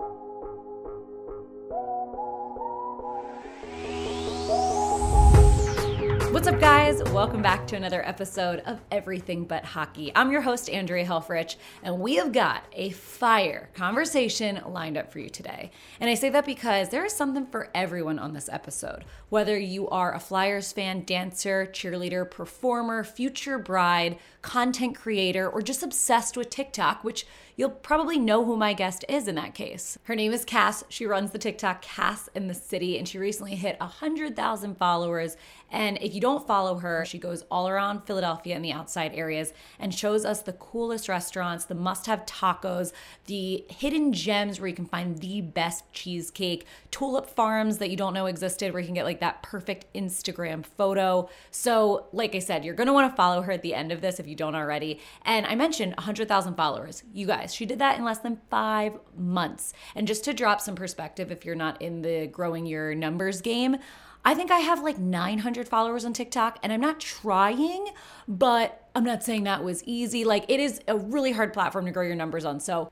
[0.00, 0.69] Thank you.
[6.40, 7.02] What's up, guys?
[7.12, 10.10] Welcome back to another episode of Everything But Hockey.
[10.16, 15.18] I'm your host, Andrea Helfrich, and we have got a fire conversation lined up for
[15.18, 15.70] you today.
[16.00, 19.04] And I say that because there is something for everyone on this episode.
[19.28, 25.82] Whether you are a Flyers fan, dancer, cheerleader, performer, future bride, content creator, or just
[25.82, 27.26] obsessed with TikTok, which
[27.56, 29.98] you'll probably know who my guest is in that case.
[30.04, 30.82] Her name is Cass.
[30.88, 35.36] She runs the TikTok Cass in the City, and she recently hit 100,000 followers.
[35.70, 39.52] And if you don't follow her, she goes all around Philadelphia and the outside areas
[39.78, 42.92] and shows us the coolest restaurants, the must have tacos,
[43.26, 48.14] the hidden gems where you can find the best cheesecake, tulip farms that you don't
[48.14, 51.28] know existed where you can get like that perfect Instagram photo.
[51.50, 54.26] So, like I said, you're gonna wanna follow her at the end of this if
[54.26, 55.00] you don't already.
[55.24, 57.02] And I mentioned 100,000 followers.
[57.12, 59.72] You guys, she did that in less than five months.
[59.94, 63.76] And just to drop some perspective, if you're not in the growing your numbers game,
[64.24, 67.88] I think I have like 900 followers on TikTok and I'm not trying,
[68.28, 70.24] but I'm not saying that was easy.
[70.24, 72.60] Like it is a really hard platform to grow your numbers on.
[72.60, 72.90] So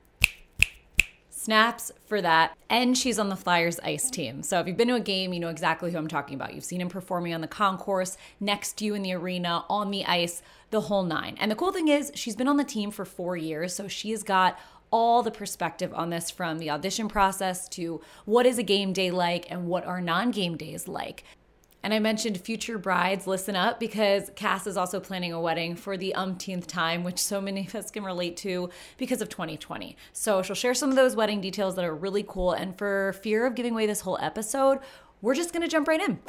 [1.29, 2.55] snaps for that.
[2.69, 4.43] And she's on the Flyers ice team.
[4.43, 6.53] So if you've been to a game, you know exactly who I'm talking about.
[6.53, 10.05] You've seen him performing on the concourse, next to you in the arena, on the
[10.05, 11.37] ice, the whole nine.
[11.39, 13.73] And the cool thing is, she's been on the team for four years.
[13.73, 14.59] So she has got
[14.91, 19.11] all the perspective on this from the audition process to what is a game day
[19.11, 21.23] like and what are non game days like.
[21.81, 25.95] And I mentioned future brides, listen up because Cass is also planning a wedding for
[25.95, 29.95] the umpteenth time, which so many of us can relate to because of 2020.
[30.11, 32.51] So she'll share some of those wedding details that are really cool.
[32.51, 34.79] And for fear of giving away this whole episode,
[35.21, 36.19] we're just going to jump right in.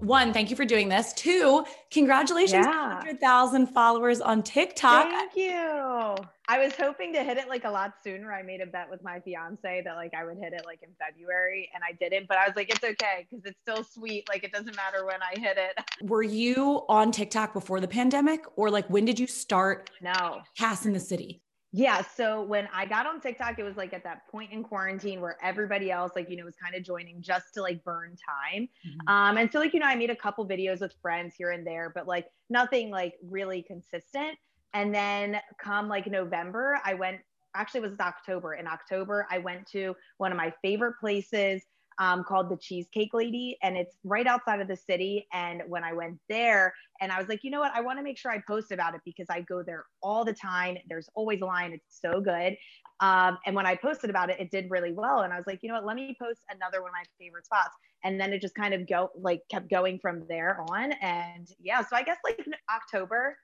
[0.00, 1.12] One, thank you for doing this.
[1.12, 2.94] Two, congratulations yeah.
[2.96, 5.08] 100,000 followers on TikTok.
[5.08, 6.16] Thank you.
[6.48, 8.32] I was hoping to hit it like a lot sooner.
[8.32, 10.88] I made a bet with my fiance that like I would hit it like in
[10.98, 14.28] February and I didn't, but I was like, it's okay because it's still sweet.
[14.28, 15.84] Like it doesn't matter when I hit it.
[16.08, 19.90] Were you on TikTok before the pandemic or like when did you start?
[20.00, 20.42] No.
[20.58, 21.41] Cass in the city?
[21.72, 22.02] Yeah.
[22.02, 25.38] So when I got on TikTok, it was like at that point in quarantine where
[25.42, 28.68] everybody else, like, you know, was kind of joining just to like burn time.
[28.86, 29.08] Mm-hmm.
[29.08, 31.66] Um, and so like, you know, I made a couple videos with friends here and
[31.66, 34.36] there, but like nothing like really consistent.
[34.74, 37.20] And then come like November, I went
[37.54, 38.54] actually it was October.
[38.54, 41.62] In October, I went to one of my favorite places
[42.02, 45.28] um, called the Cheesecake Lady, and it's right outside of the city.
[45.32, 48.02] And when I went there, and I was like, you know what, I want to
[48.02, 50.76] make sure I post about it because I go there all the time.
[50.88, 51.72] There's always a line.
[51.72, 52.56] It's so good.
[52.98, 55.20] Um, and when I posted about it, it did really well.
[55.20, 57.46] And I was like, you know what, let me post another one of my favorite
[57.46, 57.76] spots.
[58.02, 60.92] And then it just kind of go like kept going from there on.
[61.00, 63.36] And yeah, so I guess like October.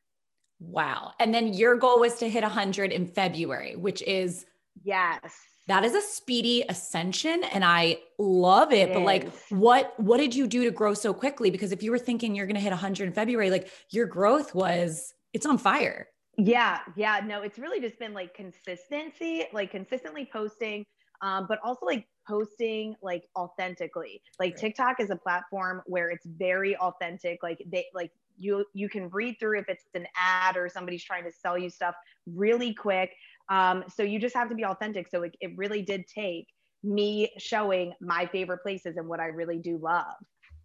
[0.59, 1.13] Wow.
[1.21, 4.47] And then your goal was to hit 100 in February, which is
[4.83, 5.33] yes
[5.69, 8.89] that is a speedy ascension and I love it.
[8.89, 11.51] it but like what what did you do to grow so quickly?
[11.51, 15.15] Because if you were thinking you're gonna hit 100 in February, like your growth was
[15.33, 16.09] it's on fire.
[16.39, 17.21] Yeah, yeah.
[17.25, 20.85] No, it's really just been like consistency, like consistently posting,
[21.21, 24.23] um, but also like posting like authentically.
[24.41, 24.61] Like right.
[24.61, 27.43] TikTok is a platform where it's very authentic.
[27.43, 31.25] Like they like you you can read through if it's an ad or somebody's trying
[31.25, 31.95] to sell you stuff
[32.27, 33.11] really quick
[33.49, 35.09] um, so you just have to be authentic.
[35.09, 36.47] So it, it really did take
[36.83, 40.15] me showing my favorite places and what I really do love.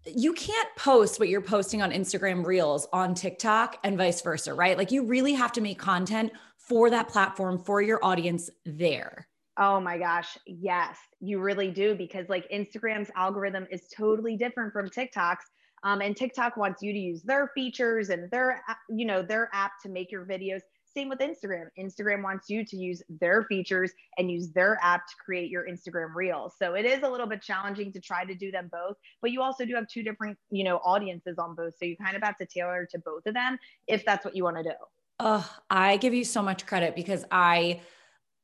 [0.05, 4.77] You can't post what you're posting on Instagram Reels on TikTok and vice versa, right?
[4.77, 9.27] Like you really have to make content for that platform for your audience there.
[9.57, 14.89] Oh my gosh, yes, you really do because like Instagram's algorithm is totally different from
[14.89, 15.45] TikTok's.
[15.83, 19.73] Um, and TikTok wants you to use their features and their, you know, their app
[19.83, 20.61] to make your videos.
[20.95, 21.65] Same with Instagram.
[21.79, 26.13] Instagram wants you to use their features and use their app to create your Instagram
[26.13, 26.53] reels.
[26.59, 29.41] So it is a little bit challenging to try to do them both, but you
[29.41, 31.73] also do have two different, you know, audiences on both.
[31.79, 34.43] So you kind of have to tailor to both of them if that's what you
[34.43, 34.75] want to do.
[35.19, 37.81] Oh, I give you so much credit because I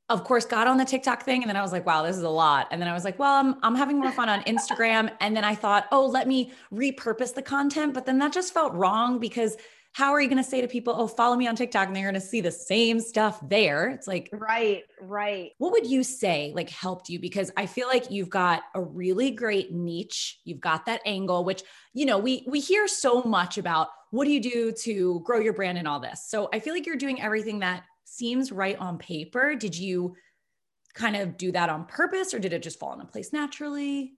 [0.08, 2.24] of course got on the TikTok thing and then I was like, wow, this is
[2.24, 2.66] a lot.
[2.72, 5.12] And then I was like, well, I'm, I'm having more fun on Instagram.
[5.20, 7.94] And then I thought, oh, let me repurpose the content.
[7.94, 9.56] But then that just felt wrong because
[9.92, 12.04] how are you going to say to people, oh, follow me on TikTok and they're
[12.04, 13.88] going to see the same stuff there?
[13.88, 15.50] It's like, right, right.
[15.58, 17.18] What would you say like helped you?
[17.18, 20.38] Because I feel like you've got a really great niche.
[20.44, 24.30] You've got that angle, which, you know, we, we hear so much about what do
[24.30, 26.24] you do to grow your brand and all this.
[26.28, 29.56] So I feel like you're doing everything that seems right on paper.
[29.56, 30.14] Did you
[30.94, 34.14] kind of do that on purpose or did it just fall into place naturally?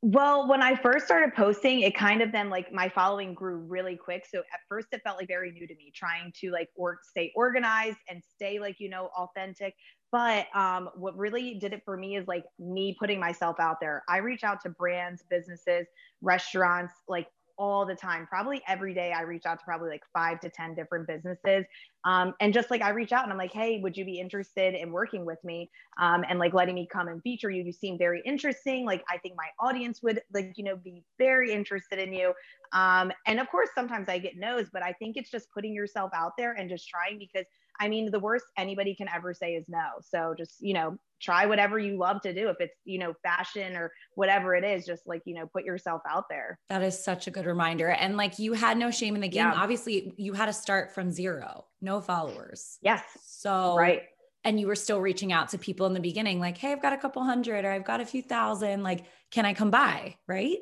[0.00, 3.96] Well, when I first started posting, it kind of then like my following grew really
[3.96, 4.24] quick.
[4.32, 7.32] So at first it felt like very new to me, trying to like or stay
[7.34, 9.74] organized and stay like, you know, authentic.
[10.10, 14.04] but um, what really did it for me is like me putting myself out there.
[14.08, 15.86] I reach out to brands, businesses,
[16.22, 17.26] restaurants, like
[17.58, 18.26] all the time.
[18.26, 21.64] Probably every day, I reach out to probably like five to 10 different businesses.
[22.04, 24.74] Um, and just like I reach out and I'm like, hey, would you be interested
[24.74, 25.70] in working with me
[26.00, 27.62] um, and like letting me come and feature you?
[27.64, 28.86] You seem very interesting.
[28.86, 32.32] Like, I think my audience would like, you know, be very interested in you.
[32.72, 36.10] Um, and of course, sometimes I get no's, but I think it's just putting yourself
[36.14, 37.46] out there and just trying because
[37.80, 39.86] I mean, the worst anybody can ever say is no.
[40.02, 42.48] So just, you know, try whatever you love to do.
[42.48, 46.02] If it's, you know, fashion or whatever it is, just like, you know, put yourself
[46.08, 46.58] out there.
[46.68, 47.88] That is such a good reminder.
[47.90, 49.46] And like you had no shame in the game.
[49.46, 49.54] Yeah.
[49.54, 52.78] Obviously, you had to start from zero, no followers.
[52.82, 53.02] Yes.
[53.24, 54.02] So, right.
[54.44, 56.92] And you were still reaching out to people in the beginning, like, hey, I've got
[56.92, 58.82] a couple hundred or I've got a few thousand.
[58.82, 60.16] Like, can I come by?
[60.26, 60.58] Right.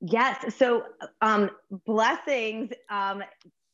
[0.00, 0.56] Yes.
[0.56, 0.84] So,
[1.20, 1.50] um,
[1.84, 2.72] blessings.
[2.88, 3.22] Um,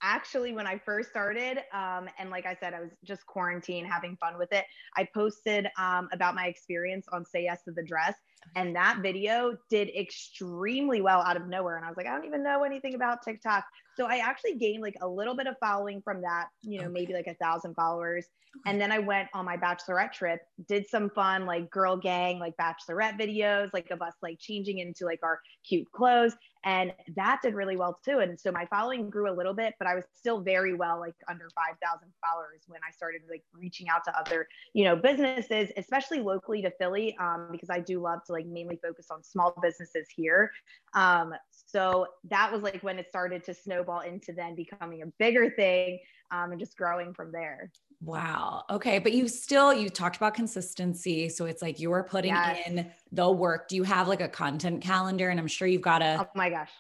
[0.07, 4.17] actually when i first started um, and like i said i was just quarantine having
[4.19, 4.65] fun with it
[4.97, 8.15] i posted um, about my experience on say yes to the dress
[8.55, 12.25] and that video did extremely well out of nowhere and i was like i don't
[12.25, 13.65] even know anything about tiktok
[13.97, 16.93] so I actually gained like a little bit of following from that, you know, okay.
[16.93, 18.27] maybe like a thousand followers.
[18.59, 18.71] Okay.
[18.71, 22.55] And then I went on my bachelorette trip, did some fun like girl gang, like
[22.59, 26.35] bachelorette videos, like of us like changing into like our cute clothes.
[26.65, 28.19] And that did really well too.
[28.19, 31.15] And so my following grew a little bit, but I was still very well like
[31.29, 36.21] under 5,000 followers when I started like reaching out to other, you know, businesses, especially
[36.21, 40.09] locally to Philly, um, because I do love to like mainly focus on small businesses
[40.15, 40.51] here.
[40.95, 45.51] Um, so that was like when it started to snowball into then becoming a bigger
[45.51, 45.99] thing
[46.31, 47.71] um, and just growing from there.
[48.03, 48.65] Wow.
[48.71, 48.99] Okay.
[48.99, 51.29] But you still, you talked about consistency.
[51.29, 52.67] So it's like you are putting yes.
[52.67, 53.69] in the work.
[53.69, 55.31] Do you have like a content calendar?
[55.31, 56.19] And I'm sure you've got a.
[56.21, 56.71] Oh my gosh.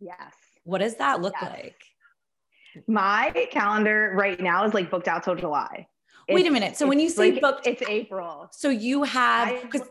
[0.00, 0.34] Yes.
[0.64, 1.50] What does that look yes.
[1.50, 1.82] like?
[2.86, 5.86] My calendar right now is like booked out till July.
[6.28, 6.76] Wait a minute.
[6.76, 8.48] So when you say like, booked, it's April.
[8.50, 9.88] So you have, because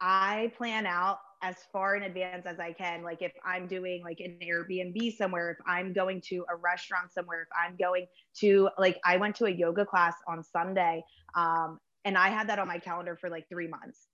[0.00, 3.02] I plan out as far in advance as I can.
[3.02, 7.42] Like if I'm doing like an Airbnb somewhere, if I'm going to a restaurant somewhere,
[7.42, 8.06] if I'm going
[8.40, 11.02] to like I went to a yoga class on Sunday,
[11.34, 14.06] um, and I had that on my calendar for like three months.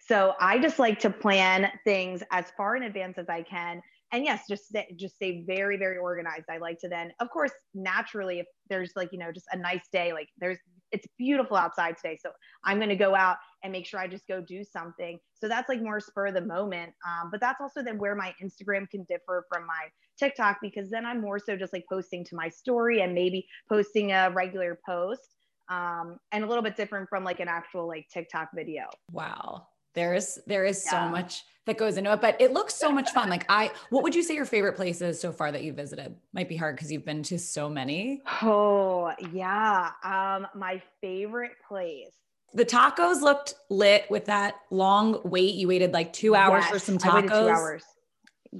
[0.00, 3.82] So I just like to plan things as far in advance as I can.
[4.12, 6.46] And yes, just just stay very very organized.
[6.50, 9.86] I like to then, of course, naturally, if there's like you know just a nice
[9.92, 10.58] day, like there's
[10.92, 12.18] it's beautiful outside today.
[12.20, 12.30] So
[12.64, 15.18] I'm going to go out and make sure I just go do something.
[15.34, 16.92] So that's like more spur of the moment.
[17.06, 19.88] Um, but that's also then where my Instagram can differ from my
[20.18, 24.12] TikTok because then I'm more so just like posting to my story and maybe posting
[24.12, 25.34] a regular post
[25.70, 28.84] um, and a little bit different from like an actual like TikTok video.
[29.12, 29.68] Wow.
[29.94, 31.06] There is there is yeah.
[31.06, 33.28] so much that goes into it, but it looks so much fun.
[33.28, 36.16] Like I, what would you say your favorite places so far that you visited?
[36.32, 38.22] Might be hard because you've been to so many.
[38.42, 42.12] Oh yeah, um, my favorite place.
[42.52, 45.54] The tacos looked lit with that long wait.
[45.54, 47.28] You waited like two hours yes, for some tacos.
[47.28, 47.84] Two hours.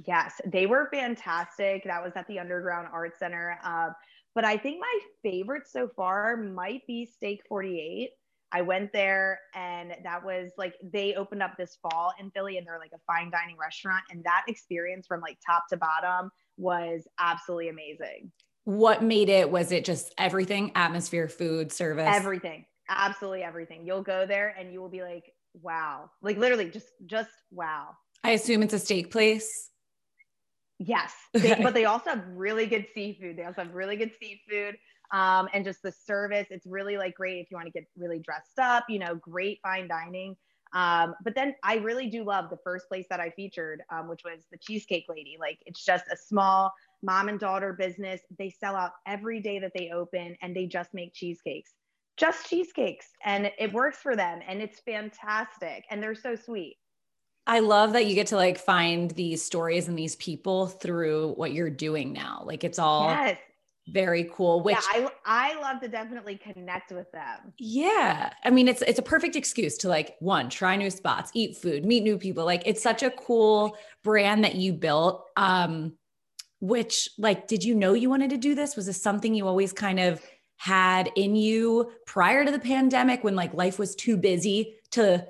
[0.07, 1.83] Yes, they were fantastic.
[1.83, 3.59] That was at the Underground Art Center.
[3.63, 3.89] Uh,
[4.33, 8.11] but I think my favorite so far might be Steak 48.
[8.53, 12.67] I went there and that was like they opened up this fall in Philly and
[12.67, 17.07] they're like a fine dining restaurant and that experience from like top to bottom was
[17.19, 18.31] absolutely amazing.
[18.65, 22.07] What made it was it just everything atmosphere, food, service?
[22.07, 22.65] Everything.
[22.89, 23.85] Absolutely everything.
[23.85, 25.31] You'll go there and you will be like
[25.61, 26.09] wow.
[26.21, 27.89] Like literally just just wow.
[28.23, 29.69] I assume it's a steak place.
[30.77, 31.13] Yes.
[31.33, 33.37] They, but they also have really good seafood.
[33.37, 34.77] They also have really good seafood
[35.11, 36.47] um, and just the service.
[36.49, 39.59] It's really like great if you want to get really dressed up, you know, great
[39.61, 40.35] fine dining.
[40.73, 44.21] Um, but then I really do love the first place that I featured, um, which
[44.23, 45.35] was the Cheesecake Lady.
[45.39, 46.71] Like it's just a small
[47.03, 48.21] mom and daughter business.
[48.37, 51.73] They sell out every day that they open and they just make cheesecakes,
[52.15, 53.07] just cheesecakes.
[53.25, 55.83] And it works for them and it's fantastic.
[55.89, 56.77] And they're so sweet.
[57.47, 61.51] I love that you get to like find these stories and these people through what
[61.51, 62.43] you're doing now.
[62.45, 63.37] Like it's all yes
[63.91, 68.67] very cool which yeah, I, I love to definitely connect with them yeah i mean
[68.67, 72.17] it's it's a perfect excuse to like one try new spots eat food meet new
[72.17, 75.93] people like it's such a cool brand that you built um
[76.61, 79.73] which like did you know you wanted to do this was this something you always
[79.73, 80.21] kind of
[80.57, 85.25] had in you prior to the pandemic when like life was too busy to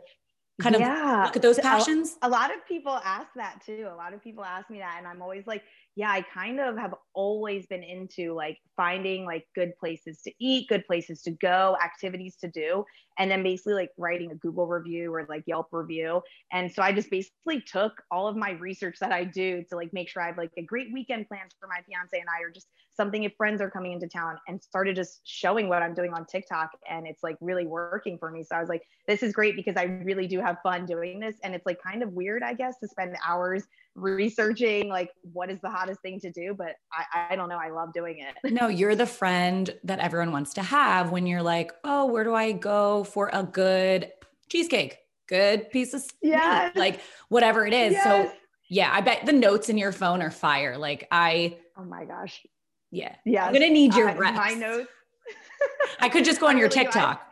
[0.62, 1.24] kind of yeah.
[1.26, 4.22] look at those passions a, a lot of people ask that too a lot of
[4.22, 5.64] people ask me that and i'm always like
[5.96, 10.70] yeah, I kind of have always been into like finding like good places to eat,
[10.70, 12.86] good places to go, activities to do,
[13.20, 16.22] and then basically like writing a Google review or like Yelp review.
[16.54, 19.92] And so I just basically took all of my research that I do to like
[19.92, 22.52] make sure I have like a great weekend plans for my fiance and I, or
[22.52, 26.14] just something if friends are coming into town, and started just showing what I'm doing
[26.14, 26.72] on TikTok.
[26.90, 28.44] And it's like really working for me.
[28.44, 31.36] So I was like, this is great because I really do have fun doing this.
[31.44, 35.60] And it's like kind of weird, I guess, to spend hours researching like what is
[35.62, 37.58] the hottest thing to do but I, I don't know.
[37.58, 38.52] I love doing it.
[38.62, 42.34] No you're the friend that everyone wants to have when you're like oh where do
[42.34, 44.12] i go for a good
[44.50, 44.98] cheesecake?
[45.28, 47.94] Good piece of yeah like whatever it is.
[47.94, 48.04] Yes.
[48.04, 48.32] so
[48.70, 50.78] yeah i bet the notes in your phone are fire.
[50.78, 52.42] Like i oh my gosh.
[52.92, 53.16] Yeah.
[53.26, 54.90] Yeah i'm gonna need your uh, my notes.
[56.00, 57.31] I could just go on your tiktok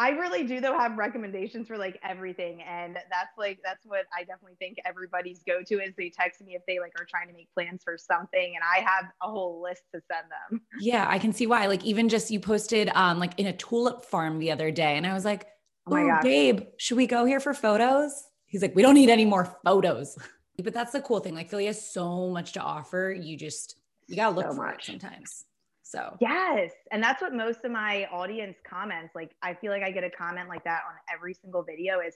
[0.00, 2.62] I really do though have recommendations for like everything.
[2.62, 6.54] And that's like that's what I definitely think everybody's go to is they text me
[6.54, 9.62] if they like are trying to make plans for something and I have a whole
[9.62, 10.62] list to send them.
[10.80, 11.66] Yeah, I can see why.
[11.66, 15.06] Like even just you posted um like in a tulip farm the other day and
[15.06, 15.46] I was like,
[15.86, 16.22] Oh, my God.
[16.22, 18.24] babe, should we go here for photos?
[18.46, 20.16] He's like, We don't need any more photos.
[20.64, 21.34] but that's the cool thing.
[21.34, 23.14] Like Philly has so much to offer.
[23.18, 23.76] You just
[24.06, 24.88] you gotta look so for much.
[24.88, 25.44] it sometimes.
[25.90, 26.70] So, yes.
[26.92, 29.32] And that's what most of my audience comments like.
[29.42, 32.14] I feel like I get a comment like that on every single video is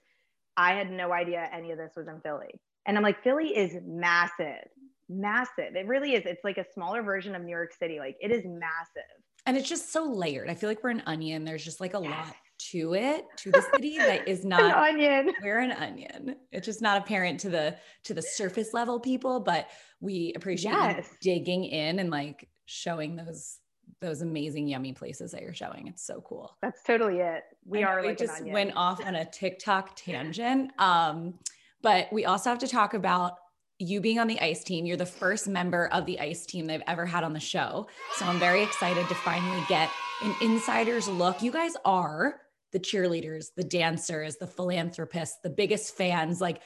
[0.56, 2.54] I had no idea any of this was in Philly.
[2.86, 4.68] And I'm like, Philly is massive,
[5.08, 5.74] massive.
[5.74, 6.22] It really is.
[6.24, 7.98] It's like a smaller version of New York City.
[7.98, 9.02] Like, it is massive.
[9.46, 10.48] And it's just so layered.
[10.48, 11.44] I feel like we're an onion.
[11.44, 12.10] There's just like a yes.
[12.10, 12.36] lot
[12.70, 16.80] to it to the city that is not an onion we're an onion it's just
[16.80, 19.68] not apparent to the to the surface level people but
[20.00, 21.08] we appreciate yes.
[21.20, 23.58] digging in and like showing those
[24.00, 25.88] those amazing yummy places that you're showing.
[25.88, 26.56] It's so cool.
[26.62, 27.44] That's totally it.
[27.64, 30.72] We are we like just went off on a TikTok tangent.
[30.78, 31.34] Um,
[31.82, 33.34] but we also have to talk about
[33.78, 34.86] you being on the ice team.
[34.86, 37.88] You're the first member of the ice team they've ever had on the show.
[38.14, 39.90] So I'm very excited to finally get
[40.22, 41.42] an insider's look.
[41.42, 42.40] You guys are
[42.72, 46.40] the cheerleaders, the dancers, the philanthropists, the biggest fans.
[46.40, 46.60] Like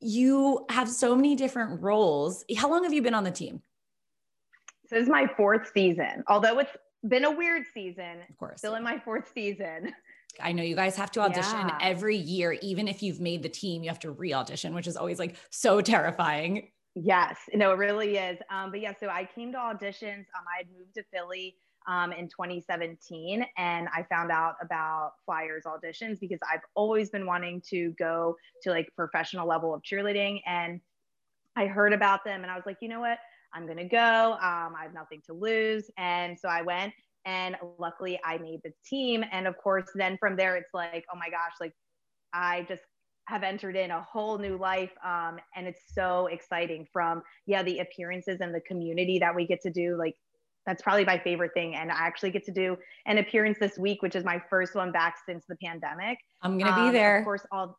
[0.00, 2.44] you have so many different roles.
[2.56, 3.62] How long have you been on the team?
[4.90, 6.24] This is my fourth season.
[6.28, 9.92] Although it's been a weird season, of course, still in my fourth season.
[10.40, 11.78] I know you guys have to audition yeah.
[11.80, 14.96] every year, even if you've made the team, you have to re audition, which is
[14.96, 16.68] always like so terrifying.
[16.94, 18.38] Yes, no, it really is.
[18.50, 20.26] Um, but yeah, so I came to auditions.
[20.36, 21.56] Um, I had moved to Philly
[21.86, 27.62] um, in 2017 and I found out about Flyers auditions because I've always been wanting
[27.70, 30.40] to go to like professional level of cheerleading.
[30.46, 30.80] And
[31.56, 33.18] I heard about them and I was like, you know what?
[33.54, 34.32] I'm going to go.
[34.34, 35.90] Um, I have nothing to lose.
[35.98, 36.92] And so I went
[37.24, 39.24] and luckily I made the team.
[39.32, 41.72] And of course, then from there, it's like, oh my gosh, like
[42.32, 42.82] I just
[43.26, 44.90] have entered in a whole new life.
[45.04, 49.60] Um, and it's so exciting from, yeah, the appearances and the community that we get
[49.62, 49.96] to do.
[49.96, 50.14] Like,
[50.66, 51.74] that's probably my favorite thing.
[51.74, 52.76] And I actually get to do
[53.06, 56.18] an appearance this week, which is my first one back since the pandemic.
[56.42, 57.18] I'm going to um, be there.
[57.18, 57.78] Of course, all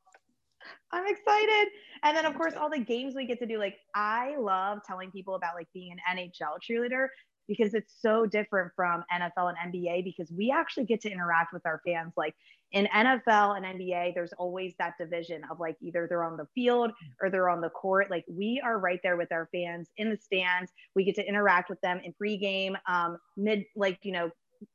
[0.92, 1.68] I'm excited.
[2.04, 3.58] And then of course all the games we get to do.
[3.58, 7.08] Like I love telling people about like being an NHL cheerleader
[7.48, 11.66] because it's so different from NFL and NBA because we actually get to interact with
[11.66, 12.14] our fans.
[12.16, 12.36] Like
[12.72, 16.92] in NFL and NBA, there's always that division of like either they're on the field
[17.22, 18.10] or they're on the court.
[18.10, 20.72] Like we are right there with our fans in the stands.
[20.96, 24.32] We get to interact with them in pregame, um, mid, like, you know,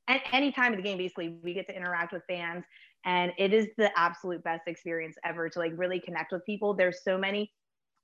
[0.09, 2.65] at any time of the game, basically, we get to interact with fans
[3.05, 6.75] and it is the absolute best experience ever to like really connect with people.
[6.75, 7.53] There's so many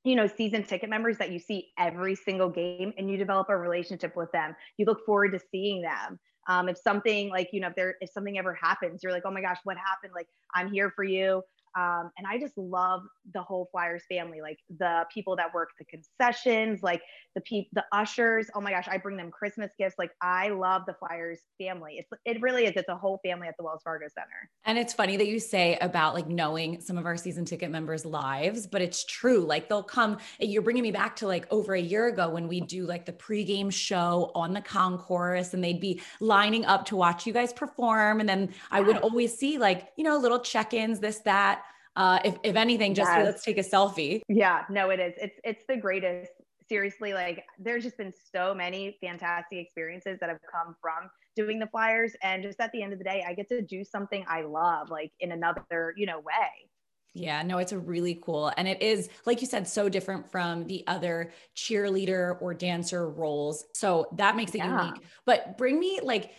[0.04, 3.56] you know season ticket members that you see every single game and you develop a
[3.56, 4.54] relationship with them.
[4.78, 6.18] You look forward to seeing them.
[6.48, 9.30] Um, if something like you know if there if something ever happens you're like oh
[9.30, 10.12] my gosh what happened?
[10.14, 11.42] Like i'm here for you
[11.74, 13.02] um, and I just love
[13.32, 17.00] the whole Flyers family, like the people that work the concessions, like
[17.34, 18.48] the people, the ushers.
[18.54, 19.94] Oh my gosh, I bring them Christmas gifts.
[19.98, 21.96] Like I love the Flyers family.
[21.98, 22.72] It's it really is.
[22.76, 24.50] It's a whole family at the Wells Fargo Center.
[24.64, 28.04] And it's funny that you say about like knowing some of our season ticket members'
[28.04, 29.40] lives, but it's true.
[29.40, 30.18] Like they'll come.
[30.40, 33.12] You're bringing me back to like over a year ago when we do like the
[33.12, 38.20] pregame show on the concourse, and they'd be lining up to watch you guys perform,
[38.20, 41.61] and then I would always see like you know little check-ins, this that
[41.96, 43.24] uh, if, if anything, just yes.
[43.24, 44.20] let's take a selfie.
[44.28, 45.14] Yeah, no, it is.
[45.16, 46.32] It's, it's the greatest.
[46.68, 51.66] Seriously, like there's just been so many fantastic experiences that have come from doing the
[51.66, 52.12] flyers.
[52.22, 54.88] And just at the end of the day, I get to do something I love,
[54.88, 56.70] like in another, you know, way.
[57.14, 58.52] Yeah, no, it's a really cool.
[58.56, 63.66] And it is, like you said, so different from the other cheerleader or dancer roles.
[63.74, 64.86] So that makes it yeah.
[64.86, 65.02] unique.
[65.26, 66.30] But bring me like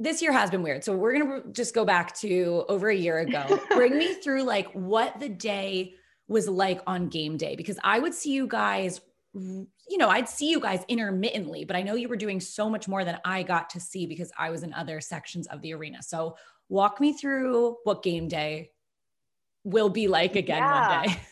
[0.00, 0.82] this year has been weird.
[0.82, 3.60] So we're going to just go back to over a year ago.
[3.70, 5.94] Bring me through like what the day
[6.26, 9.00] was like on game day because I would see you guys
[9.32, 12.88] you know, I'd see you guys intermittently, but I know you were doing so much
[12.88, 16.02] more than I got to see because I was in other sections of the arena.
[16.02, 16.36] So
[16.68, 18.72] walk me through what game day
[19.62, 20.98] will be like again yeah.
[20.98, 21.20] one day.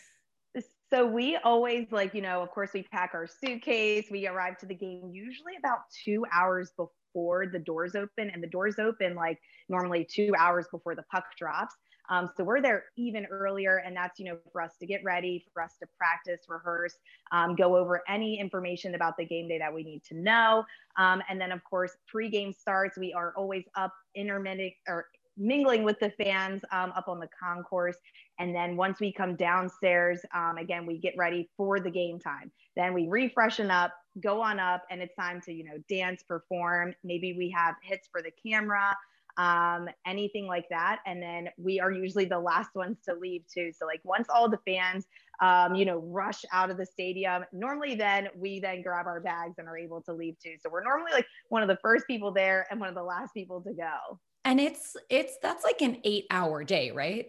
[0.91, 4.07] So we always like, you know, of course we pack our suitcase.
[4.09, 8.47] We arrive to the game usually about two hours before the doors open and the
[8.47, 11.75] doors open like normally two hours before the puck drops.
[12.09, 15.45] Um, so we're there even earlier, and that's you know for us to get ready,
[15.53, 16.95] for us to practice, rehearse,
[17.31, 20.65] um, go over any information about the game day that we need to know,
[20.97, 22.97] um, and then of course pre-game starts.
[22.97, 25.05] We are always up intermittent or
[25.39, 27.97] mingling with the fans um, up on the concourse.
[28.39, 32.51] And then once we come downstairs, um, again, we get ready for the game time.
[32.75, 36.93] Then we refreshen up, go on up, and it's time to, you know, dance, perform.
[37.03, 38.95] Maybe we have hits for the camera,
[39.37, 40.99] um, anything like that.
[41.05, 43.71] And then we are usually the last ones to leave too.
[43.77, 45.05] So like once all the fans,
[45.41, 49.55] um, you know, rush out of the stadium, normally then we then grab our bags
[49.57, 50.55] and are able to leave too.
[50.61, 53.33] So we're normally like one of the first people there and one of the last
[53.33, 54.19] people to go.
[54.49, 57.27] And it's it's that's like an 8-hour day, right?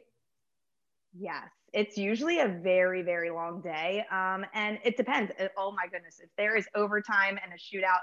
[1.13, 1.51] Yes.
[1.75, 4.07] It's usually a very, very long day.
[4.11, 5.31] Um, and it depends.
[5.39, 6.19] Uh, oh my goodness.
[6.23, 8.01] If there is overtime and a shootout,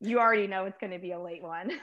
[0.00, 1.72] you already know it's going to be a late one.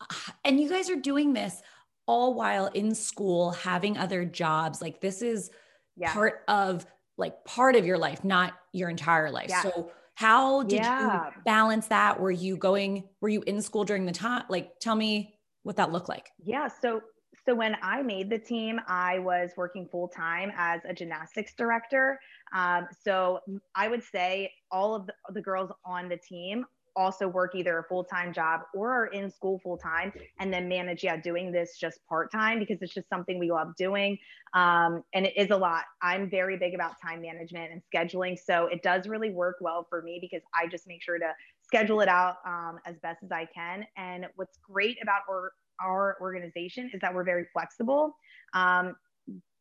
[0.44, 1.60] And you guys are doing this
[2.06, 4.80] all while in school, having other jobs.
[4.80, 5.50] Like this is
[5.96, 6.12] yeah.
[6.12, 6.86] part of
[7.18, 9.50] like part of your life, not your entire life.
[9.50, 9.62] Yeah.
[9.62, 11.26] So how did yeah.
[11.26, 12.20] you balance that?
[12.20, 14.44] Were you going, were you in school during the time?
[14.48, 16.30] Like tell me what that looked like.
[16.42, 16.68] Yeah.
[16.68, 17.02] So
[17.46, 22.18] so when I made the team, I was working full time as a gymnastics director.
[22.54, 23.40] Um, so
[23.74, 27.84] I would say all of the, the girls on the team also work either a
[27.84, 32.58] full-time job or are in school full-time and then manage yeah doing this just part-time
[32.58, 34.18] because it's just something we love doing
[34.54, 38.66] um, and it is a lot i'm very big about time management and scheduling so
[38.66, 41.30] it does really work well for me because i just make sure to
[41.70, 43.86] schedule it out um, as best as I can.
[43.96, 48.16] And what's great about our, our organization is that we're very flexible.
[48.54, 48.96] Um,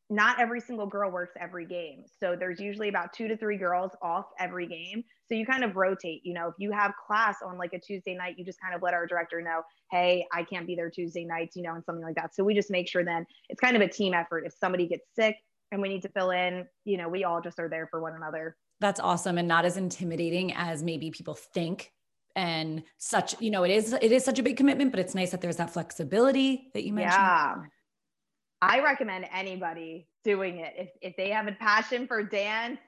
[0.10, 2.04] not every single girl works every game.
[2.20, 5.04] So there's usually about two to three girls off every game.
[5.28, 6.22] So you kind of rotate.
[6.24, 8.82] You know, if you have class on like a Tuesday night, you just kind of
[8.82, 9.62] let our director know,
[9.92, 12.34] hey, I can't be there Tuesday nights, you know, and something like that.
[12.34, 14.46] So we just make sure then it's kind of a team effort.
[14.48, 15.36] If somebody gets sick
[15.72, 18.16] and we need to fill in, you know, we all just are there for one
[18.16, 18.56] another.
[18.80, 21.92] That's awesome and not as intimidating as maybe people think
[22.36, 25.32] and such you know it is it is such a big commitment but it's nice
[25.32, 27.22] that there's that flexibility that you mentioned.
[27.22, 27.56] Yeah.
[28.62, 30.74] I recommend anybody doing it.
[30.78, 32.80] If, if they have a passion for dance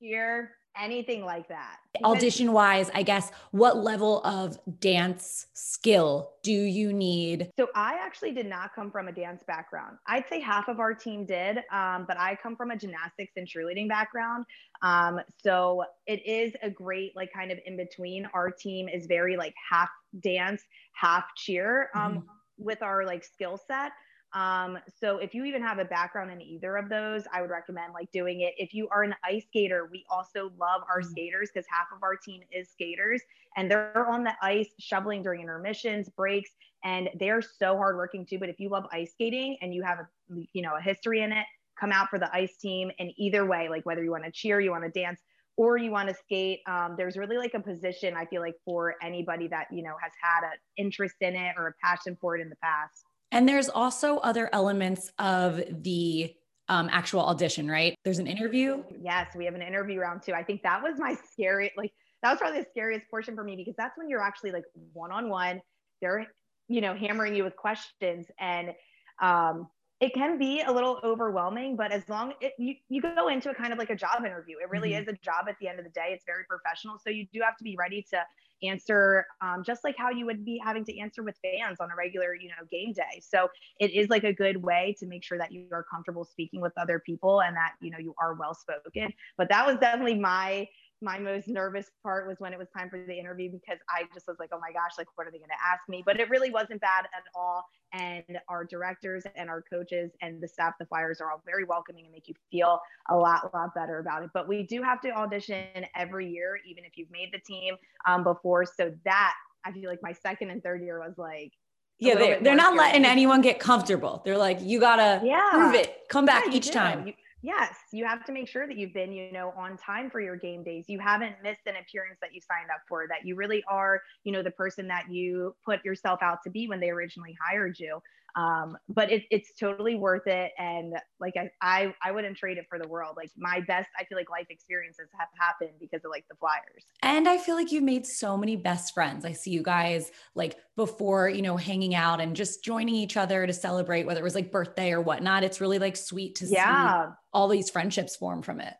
[0.00, 1.76] here anything like that.
[2.04, 7.50] Audition wise, I guess, what level of dance skill do you need?
[7.58, 9.98] So, I actually did not come from a dance background.
[10.06, 13.46] I'd say half of our team did, um, but I come from a gymnastics and
[13.46, 14.44] cheerleading background.
[14.82, 18.28] Um, so, it is a great, like, kind of in between.
[18.32, 19.88] Our team is very, like, half
[20.20, 20.62] dance,
[20.92, 22.20] half cheer um, mm-hmm.
[22.58, 23.92] with our, like, skill set.
[24.34, 27.94] Um, so if you even have a background in either of those, I would recommend
[27.94, 28.54] like doing it.
[28.58, 31.10] If you are an ice skater, we also love our mm-hmm.
[31.10, 33.22] skaters because half of our team is skaters
[33.56, 36.50] and they're on the ice shoveling during intermissions, breaks,
[36.84, 38.38] and they're so hardworking too.
[38.38, 40.08] But if you love ice skating and you have a
[40.52, 41.46] you know a history in it,
[41.78, 42.90] come out for the ice team.
[42.98, 45.20] And either way, like whether you want to cheer, you want to dance,
[45.58, 48.94] or you want to skate um, there's really like a position i feel like for
[49.02, 52.40] anybody that you know has had an interest in it or a passion for it
[52.40, 56.34] in the past and there's also other elements of the
[56.68, 57.94] um, actual audition, right?
[58.04, 58.82] There's an interview.
[59.00, 60.32] Yes, we have an interview round too.
[60.32, 63.56] I think that was my scary, like, that was probably the scariest portion for me
[63.56, 65.60] because that's when you're actually like one on one.
[66.00, 66.26] They're,
[66.68, 68.26] you know, hammering you with questions.
[68.38, 68.74] And
[69.22, 69.68] um,
[70.00, 73.54] it can be a little overwhelming, but as long it, you, you go into a
[73.54, 75.08] kind of like a job interview, it really mm-hmm.
[75.08, 76.10] is a job at the end of the day.
[76.10, 76.98] It's very professional.
[76.98, 78.22] So you do have to be ready to
[78.62, 81.96] answer um, just like how you would be having to answer with fans on a
[81.96, 83.20] regular, you know, game day.
[83.20, 83.48] So
[83.80, 86.72] it is like a good way to make sure that you are comfortable speaking with
[86.76, 89.12] other people and that, you know, you are well spoken.
[89.36, 90.66] But that was definitely my
[91.00, 94.26] my most nervous part was when it was time for the interview because I just
[94.26, 96.02] was like, oh my gosh, like, what are they going to ask me?
[96.04, 97.64] But it really wasn't bad at all.
[97.92, 102.04] And our directors and our coaches and the staff, the Flyers are all very welcoming
[102.04, 104.30] and make you feel a lot, lot better about it.
[104.34, 108.24] But we do have to audition every year, even if you've made the team um,
[108.24, 108.64] before.
[108.64, 109.34] So that
[109.64, 111.52] I feel like my second and third year was like,
[112.00, 114.22] yeah, they're, they're not letting anyone get comfortable.
[114.24, 115.50] They're like, you gotta yeah.
[115.52, 115.96] prove it.
[116.08, 116.72] Come back yeah, each do.
[116.72, 117.06] time.
[117.08, 120.20] You, Yes, you have to make sure that you've been, you know, on time for
[120.20, 120.86] your game days.
[120.88, 124.32] You haven't missed an appearance that you signed up for, that you really are, you
[124.32, 128.00] know, the person that you put yourself out to be when they originally hired you.
[128.36, 130.52] Um, but it, it's totally worth it.
[130.58, 133.14] And like I, I, I wouldn't trade it for the world.
[133.16, 136.84] Like my best, I feel like life experiences have happened because of like the Flyers.
[137.02, 139.24] And I feel like you've made so many best friends.
[139.24, 143.46] I see you guys like before, you know, hanging out and just joining each other
[143.46, 145.42] to celebrate, whether it was like birthday or whatnot.
[145.42, 147.06] It's really like sweet to yeah.
[147.06, 148.74] see all these friendships form from it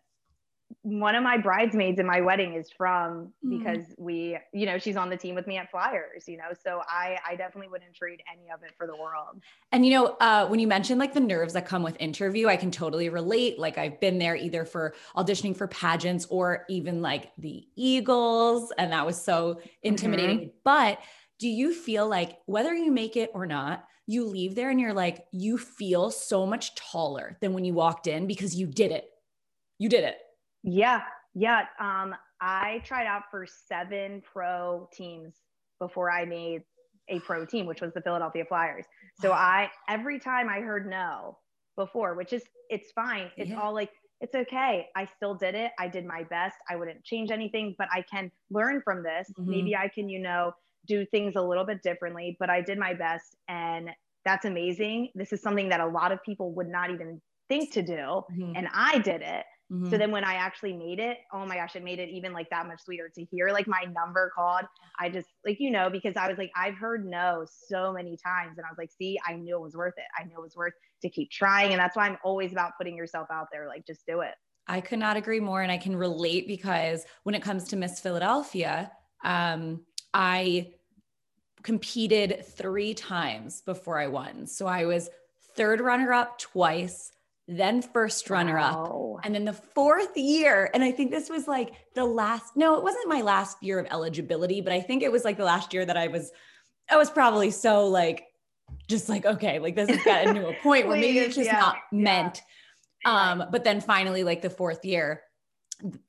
[0.82, 3.58] one of my bridesmaids in my wedding is from mm.
[3.58, 6.82] because we you know she's on the team with me at flyers you know so
[6.88, 9.42] i i definitely wouldn't trade any of it for the world.
[9.72, 12.56] And you know uh, when you mentioned like the nerves that come with interview i
[12.56, 13.58] can totally relate.
[13.58, 18.92] Like i've been there either for auditioning for pageants or even like the eagles and
[18.92, 20.38] that was so intimidating.
[20.38, 20.48] Mm-hmm.
[20.64, 20.98] but
[21.38, 24.94] do you feel like whether you make it or not you leave there and you're
[24.94, 29.04] like you feel so much taller than when you walked in because you did it.
[29.78, 30.16] You did it
[30.62, 31.02] yeah,
[31.34, 31.64] yeah.
[31.80, 35.34] Um, I tried out for seven pro teams
[35.80, 36.62] before I made
[37.08, 38.84] a pro team, which was the Philadelphia Flyers.
[39.20, 41.38] So I every time I heard no
[41.76, 43.30] before, which is it's fine.
[43.36, 43.60] It's yeah.
[43.60, 43.90] all like
[44.20, 44.86] it's okay.
[44.96, 45.72] I still did it.
[45.78, 46.56] I did my best.
[46.68, 49.28] I wouldn't change anything, but I can learn from this.
[49.38, 49.50] Mm-hmm.
[49.50, 50.52] Maybe I can, you know,
[50.86, 53.90] do things a little bit differently, but I did my best and
[54.24, 55.10] that's amazing.
[55.14, 58.52] This is something that a lot of people would not even think to do mm-hmm.
[58.56, 59.44] and I did it.
[59.70, 59.90] Mm-hmm.
[59.90, 62.48] So then when I actually made it, oh my gosh, it made it even like
[62.50, 64.64] that much sweeter to hear like my number called.
[64.98, 68.56] I just like, you know, because I was like, I've heard no so many times.
[68.56, 70.04] And I was like, see, I knew it was worth it.
[70.18, 71.72] I knew it was worth to keep trying.
[71.72, 73.68] And that's why I'm always about putting yourself out there.
[73.68, 74.34] Like, just do it.
[74.66, 75.62] I could not agree more.
[75.62, 78.90] And I can relate because when it comes to Miss Philadelphia,
[79.22, 79.82] um,
[80.14, 80.72] I
[81.62, 84.46] competed three times before I won.
[84.46, 85.10] So I was
[85.56, 87.12] third runner up twice
[87.48, 89.18] then first runner up, wow.
[89.24, 90.70] and then the fourth year.
[90.74, 93.86] And I think this was like the last, no, it wasn't my last year of
[93.90, 96.30] eligibility, but I think it was like the last year that I was,
[96.90, 98.26] I was probably so like,
[98.86, 101.58] just like, okay, like this has gotten to a point where maybe it's just yeah,
[101.58, 102.42] not meant.
[103.04, 103.30] Yeah.
[103.30, 105.22] Um, but then finally, like the fourth year,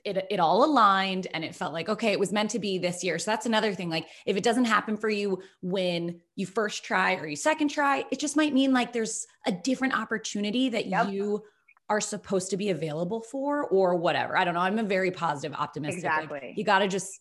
[0.04, 3.04] it, it all aligned and it felt like okay it was meant to be this
[3.04, 3.20] year.
[3.20, 7.16] So that's another thing like if it doesn't happen for you when you first try
[7.16, 11.12] or you second try it just might mean like there's a different opportunity that yep.
[11.12, 11.44] you
[11.90, 14.38] are supposed to be available for or whatever.
[14.38, 14.60] I don't know.
[14.60, 16.40] I'm a very positive optimistic exactly.
[16.42, 17.20] like, you got to just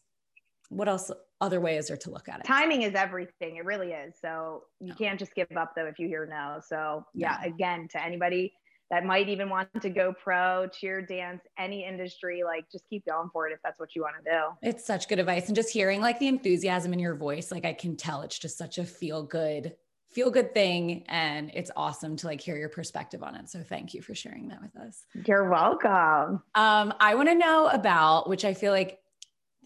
[0.69, 2.45] what else other ways is there to look at it.
[2.45, 3.57] Timing is everything.
[3.57, 4.15] It really is.
[4.21, 4.95] So you no.
[4.95, 6.61] can't just give up though if you hear no.
[6.67, 7.49] So yeah no.
[7.49, 8.53] again to anybody
[8.91, 13.29] that might even want to go pro, cheer, dance, any industry, like just keep going
[13.33, 14.69] for it if that's what you want to do.
[14.69, 15.47] It's such good advice.
[15.47, 18.57] And just hearing like the enthusiasm in your voice, like I can tell it's just
[18.57, 19.75] such a feel good,
[20.11, 21.05] feel good thing.
[21.09, 23.51] And it's awesome to like hear your perspective on it.
[23.51, 25.05] So thank you for sharing that with us.
[25.27, 26.43] You're welcome.
[26.55, 28.99] Um, I want to know about, which I feel like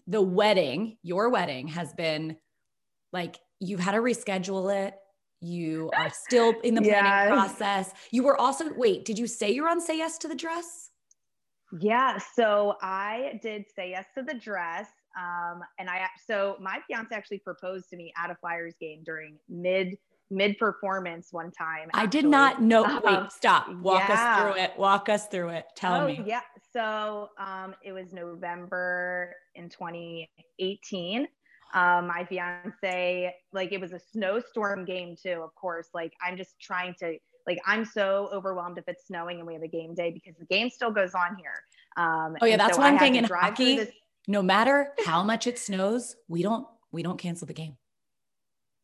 [0.05, 2.35] the wedding, your wedding has been
[3.13, 4.95] like you've had to reschedule it
[5.43, 7.27] you are still in the planning yes.
[7.27, 7.93] process.
[8.11, 10.89] You were also, wait, did you say you're on Say Yes to the Dress?
[11.79, 12.17] Yeah.
[12.35, 14.87] So I did Say Yes to the Dress.
[15.19, 19.37] Um, and I, so my fiance actually proposed to me at a Flyers game during
[19.49, 19.97] mid,
[20.31, 21.89] mid performance one time.
[21.93, 22.01] Actually.
[22.01, 22.85] I did not know.
[22.85, 23.73] Um, wait, stop.
[23.75, 24.13] Walk yeah.
[24.13, 24.71] us through it.
[24.77, 25.65] Walk us through it.
[25.75, 26.23] Tell oh, me.
[26.25, 26.41] Yeah.
[26.71, 31.27] So um, it was November in 2018
[31.73, 35.89] um, my fiance like it was a snowstorm game too of course.
[35.93, 39.63] Like i'm just trying to like i'm so overwhelmed if it's snowing and we have
[39.63, 41.63] a game day because the game still goes on here.
[41.97, 43.91] Um, oh yeah that's so one thing in hockey this-
[44.27, 47.75] no matter how much it snows we don't we don't cancel the game.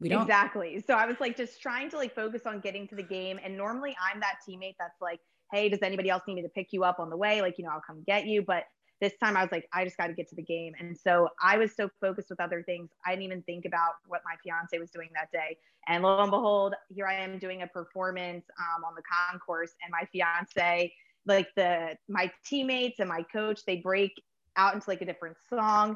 [0.02, 0.22] We don't.
[0.22, 0.84] Exactly.
[0.86, 3.40] So i was like just trying to like focus on getting to the game.
[3.44, 5.20] And normally i'm that teammate that's like
[5.52, 7.42] hey does anybody else need me to pick you up on the way?
[7.42, 8.42] Like you know i'll come get you.
[8.42, 8.64] But
[9.02, 10.74] this time I was like, I just got to get to the game.
[10.80, 12.90] And so I was so focused with other things.
[13.06, 15.58] I didn't even think about what my fiance was doing that day.
[15.88, 19.72] And lo and behold, here I am doing a performance um, on the concourse.
[19.84, 20.94] And my fiance,
[21.26, 24.12] like the my teammates and my coach, they break
[24.58, 25.96] out into like a different song.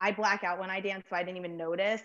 [0.00, 2.02] I black out when I dance, so I didn't even notice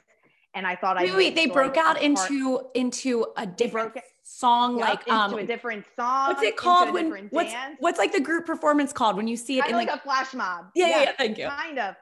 [0.53, 4.87] and I thought wait, I wait, they broke out into into a different song, yep,
[4.87, 6.27] like into um, a different song.
[6.27, 7.77] What's it called when what's dance.
[7.79, 10.01] what's like the group performance called when you see it kind in like, like a
[10.01, 10.67] flash mob?
[10.75, 11.47] Yeah, yeah, yeah, thank you.
[11.47, 11.95] Kind of.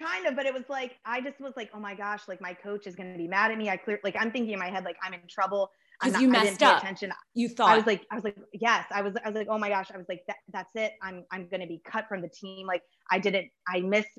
[0.00, 2.54] Kind of, but it was like I just was like, oh my gosh, like my
[2.54, 3.68] coach is gonna be mad at me.
[3.68, 5.70] I clear like I'm thinking in my head, like I'm in trouble
[6.00, 6.82] because you messed up.
[6.82, 7.12] Attention.
[7.34, 8.86] You thought I was like, I was like, yes.
[8.90, 9.90] I was, I was like, oh my gosh.
[9.92, 10.92] I was like, that, that's it.
[11.02, 12.66] I'm, I'm gonna be cut from the team.
[12.66, 13.48] Like I didn't.
[13.68, 14.18] I missed.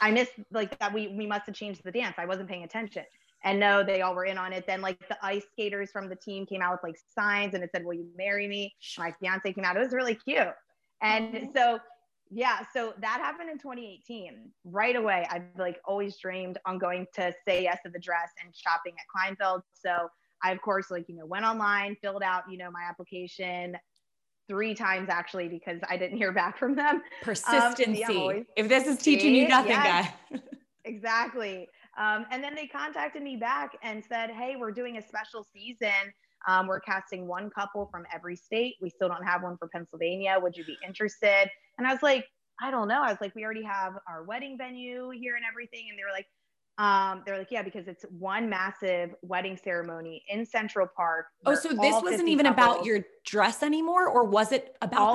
[0.00, 0.92] I missed like that.
[0.92, 2.14] We, we must have changed the dance.
[2.18, 3.04] I wasn't paying attention.
[3.44, 4.66] And no, they all were in on it.
[4.66, 7.70] Then like the ice skaters from the team came out with like signs and it
[7.72, 9.76] said, "Will you marry me?" My fiance came out.
[9.76, 10.48] It was really cute.
[11.02, 11.46] And mm-hmm.
[11.54, 11.78] so
[12.30, 14.50] yeah, so that happened in 2018.
[14.64, 18.54] Right away, I've like always dreamed on going to say yes to the dress and
[18.54, 19.62] shopping at Kleinfeld.
[19.72, 20.08] So
[20.42, 23.76] I, of course, like, you know, went online, filled out, you know, my application
[24.48, 27.02] three times actually because I didn't hear back from them.
[27.22, 28.04] Persistency.
[28.04, 30.40] Um, always, if this is teaching you nothing, yes, guy.
[30.84, 31.68] exactly.
[31.98, 36.12] Um, and then they contacted me back and said, Hey, we're doing a special season.
[36.46, 38.74] Um, we're casting one couple from every state.
[38.80, 40.36] We still don't have one for Pennsylvania.
[40.40, 41.50] Would you be interested?
[41.78, 42.26] And I was like,
[42.60, 43.02] I don't know.
[43.02, 45.86] I was like, we already have our wedding venue here and everything.
[45.90, 46.26] And they were like,
[46.78, 51.26] um, they're like, yeah, because it's one massive wedding ceremony in Central Park.
[51.46, 55.00] Oh, so this wasn't even couples, about your dress anymore, or was it about?
[55.00, 55.14] All,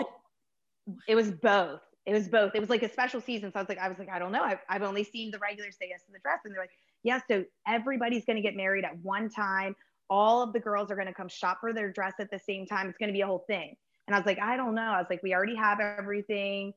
[0.87, 1.81] the- it was both.
[2.07, 2.55] It was both.
[2.55, 3.51] It was like a special season.
[3.51, 4.41] So I was like, I was like, I don't know.
[4.41, 6.71] I've, I've only seen the regulars say yes to the dress, and they're like,
[7.03, 7.19] yeah.
[7.27, 9.75] So everybody's going to get married at one time.
[10.09, 12.65] All of the girls are going to come shop for their dress at the same
[12.65, 12.89] time.
[12.89, 13.75] It's going to be a whole thing.
[14.07, 14.81] And I was like, I don't know.
[14.81, 16.73] I was like, we already have everything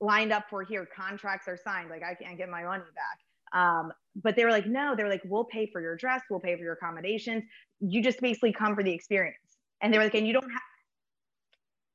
[0.00, 0.88] lined up for here.
[0.96, 1.90] Contracts are signed.
[1.90, 3.18] Like I can't get my money back.
[3.52, 6.56] Um, but they were like, no, they're like, we'll pay for your dress, we'll pay
[6.56, 7.44] for your accommodations.
[7.80, 9.38] You just basically come for the experience.
[9.80, 10.62] And they were like, and you don't have,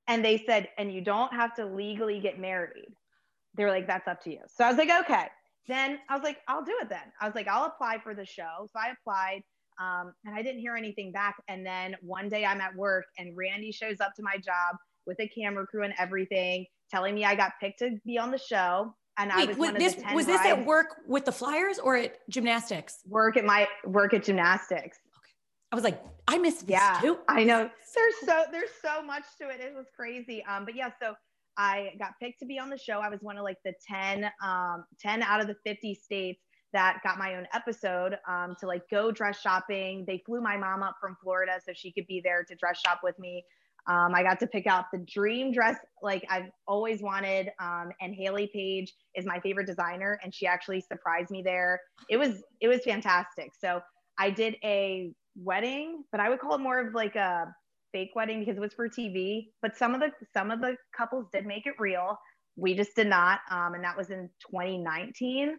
[0.08, 2.94] and they said, and you don't have to legally get married.
[3.56, 4.40] They were like, that's up to you.
[4.48, 5.28] So I was like, okay.
[5.68, 7.00] Then I was like, I'll do it then.
[7.20, 8.68] I was like, I'll apply for the show.
[8.72, 9.42] So I applied.
[9.80, 11.36] Um, and I didn't hear anything back.
[11.48, 15.20] And then one day I'm at work and Randy shows up to my job with
[15.20, 18.96] a camera crew and everything, telling me I got picked to be on the show
[19.18, 22.18] and Wait, I was, was this was this at work with the Flyers or at
[22.30, 23.00] gymnastics?
[23.08, 25.00] Work at my work at gymnastics.
[25.18, 25.32] Okay,
[25.72, 27.18] I was like, I missed yeah, too.
[27.28, 27.70] I know.
[27.96, 29.60] There's so there's so much to it.
[29.60, 30.44] It was crazy.
[30.46, 31.16] Um, but yeah, so
[31.58, 33.00] I got picked to be on the show.
[33.00, 37.00] I was one of like the 10, um, 10 out of the 50 states that
[37.04, 40.06] got my own episode um, to like go dress shopping.
[40.06, 43.00] They flew my mom up from Florida so she could be there to dress shop
[43.04, 43.44] with me.
[43.88, 47.50] Um, I got to pick out the dream dress like I've always wanted.
[47.60, 51.80] Um, and Hayley Paige is my favorite designer, and she actually surprised me there.
[52.10, 53.52] It was it was fantastic.
[53.60, 53.82] So
[54.20, 57.46] I did a wedding, but I would call it more of like a
[57.94, 59.48] fake wedding because it was for TV.
[59.62, 62.18] But some of the some of the couples did make it real.
[62.56, 65.58] We just did not, um, and that was in 2019.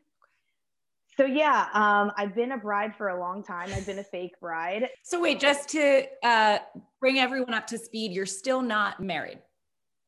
[1.19, 3.71] So yeah, um, I've been a bride for a long time.
[3.75, 4.89] I've been a fake bride.
[5.03, 6.59] So wait, just to uh,
[7.01, 9.41] bring everyone up to speed, you're still not married.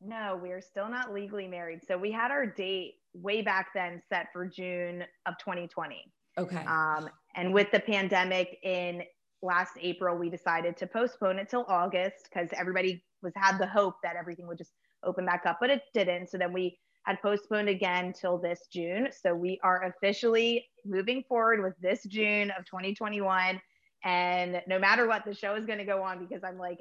[0.00, 1.80] No, we're still not legally married.
[1.84, 6.12] So we had our date way back then set for June of 2020.
[6.38, 6.64] Okay.
[6.64, 9.02] Um, and with the pandemic in
[9.42, 13.96] last April, we decided to postpone it till August because everybody was had the hope
[14.04, 16.30] that everything would just open back up, but it didn't.
[16.30, 16.78] So then we
[17.10, 19.08] had postponed again till this June.
[19.10, 23.60] So we are officially moving forward with this June of 2021.
[24.04, 26.78] And no matter what, the show is going to go on because I'm like,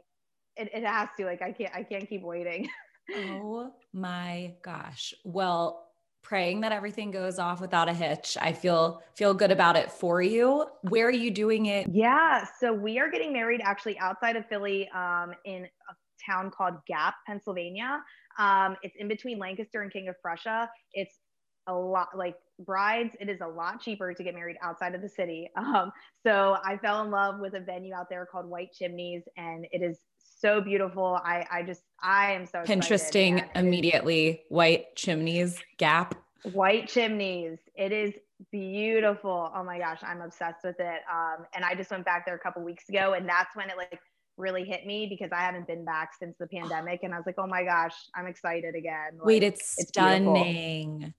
[0.56, 1.26] it, it has to.
[1.26, 2.70] Like, I can't, I can't keep waiting.
[3.16, 5.16] oh my gosh.
[5.24, 5.88] Well,
[6.22, 8.38] praying that everything goes off without a hitch.
[8.40, 10.68] I feel feel good about it for you.
[10.84, 11.88] Where are you doing it?
[11.92, 16.76] Yeah, so we are getting married actually outside of Philly um, in a town called
[16.88, 18.02] Gap, Pennsylvania.
[18.38, 20.70] Um, it's in between Lancaster and King of Prussia.
[20.94, 21.20] It's
[21.68, 23.16] a lot like brides.
[23.20, 25.50] It is a lot cheaper to get married outside of the city.
[25.60, 25.92] Um,
[26.26, 29.82] so I fell in love with a venue out there called White Chimneys, and it
[29.84, 30.00] is
[30.40, 31.20] so beautiful.
[31.24, 33.44] I I just I am so interesting.
[33.56, 36.16] Immediately, White Chimneys Gap.
[36.54, 37.60] White Chimneys.
[37.76, 38.14] It is
[38.52, 39.52] beautiful.
[39.54, 41.02] Oh my gosh, I'm obsessed with it.
[41.12, 43.78] Um, and I just went back there a couple weeks ago, and that's when it
[43.78, 44.00] like
[44.40, 47.02] really hit me because I haven't been back since the pandemic.
[47.04, 49.18] And I was like, oh my gosh, I'm excited again.
[49.18, 50.90] Like, Wait, it's, it's stunning.
[50.98, 51.14] Beautiful.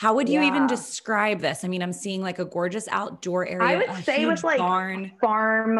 [0.00, 0.46] How would you yeah.
[0.46, 1.62] even describe this?
[1.62, 3.68] I mean, I'm seeing like a gorgeous outdoor area.
[3.68, 5.12] I would say with like barn.
[5.20, 5.76] farm.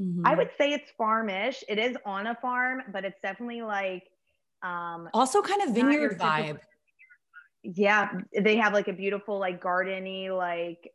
[0.00, 0.24] Mm-hmm.
[0.24, 1.64] I would say it's farmish.
[1.68, 4.04] It is on a farm, but it's definitely like
[4.62, 6.60] um also kind of vineyard vibe.
[7.64, 10.92] Yeah, they have like a beautiful like gardeny like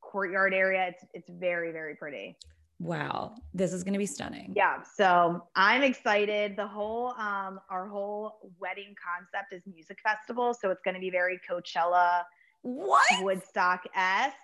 [0.00, 0.88] courtyard area.
[0.88, 2.38] It's it's very very pretty.
[2.78, 4.52] Wow, this is going to be stunning.
[4.56, 6.56] Yeah, so I'm excited.
[6.56, 11.10] The whole um our whole wedding concept is music festival, so it's going to be
[11.10, 12.22] very Coachella,
[12.62, 14.36] what Woodstock esque.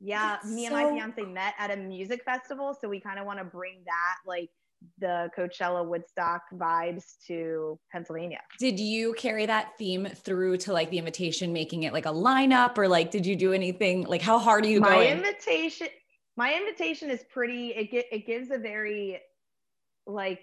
[0.00, 0.76] Yeah, That's me so...
[0.76, 3.82] and my fiance met at a music festival, so we kind of want to bring
[3.86, 4.50] that like
[4.98, 8.40] the Coachella Woodstock vibes to Pennsylvania.
[8.58, 12.76] Did you carry that theme through to like the invitation, making it like a lineup,
[12.76, 14.04] or like did you do anything?
[14.04, 15.20] Like, how hard are you my going?
[15.20, 15.88] My invitation
[16.36, 19.20] my invitation is pretty it, get, it gives a very
[20.06, 20.40] like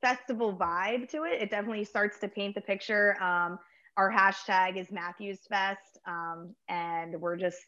[0.00, 1.40] festival vibe to it.
[1.40, 3.20] It definitely starts to paint the picture.
[3.22, 3.58] Um,
[3.96, 5.98] our hashtag is matthews fest.
[6.06, 7.58] Um, and we're just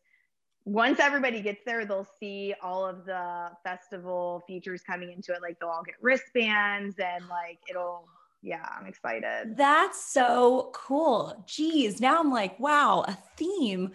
[0.64, 5.40] once everybody gets there they'll see all of the festival features coming into it.
[5.40, 8.06] Like they'll all get wristbands and like it'll
[8.42, 9.56] yeah i'm excited.
[9.56, 11.44] That's so cool.
[11.46, 13.92] Geez now i'm like wow a theme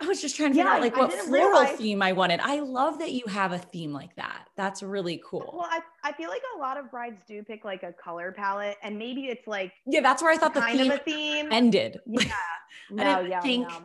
[0.00, 1.76] I was just trying to figure yeah, out like what floral realize.
[1.76, 2.38] theme I wanted.
[2.40, 4.48] I love that you have a theme like that.
[4.56, 5.52] That's really cool.
[5.58, 8.76] Well, I, I feel like a lot of brides do pick like a color palette
[8.82, 11.48] and maybe it's like Yeah, that's where I thought the kind theme of a theme
[11.50, 12.00] ended.
[12.06, 12.32] Yeah.
[12.90, 13.40] no, yeah.
[13.40, 13.68] Think...
[13.68, 13.82] No.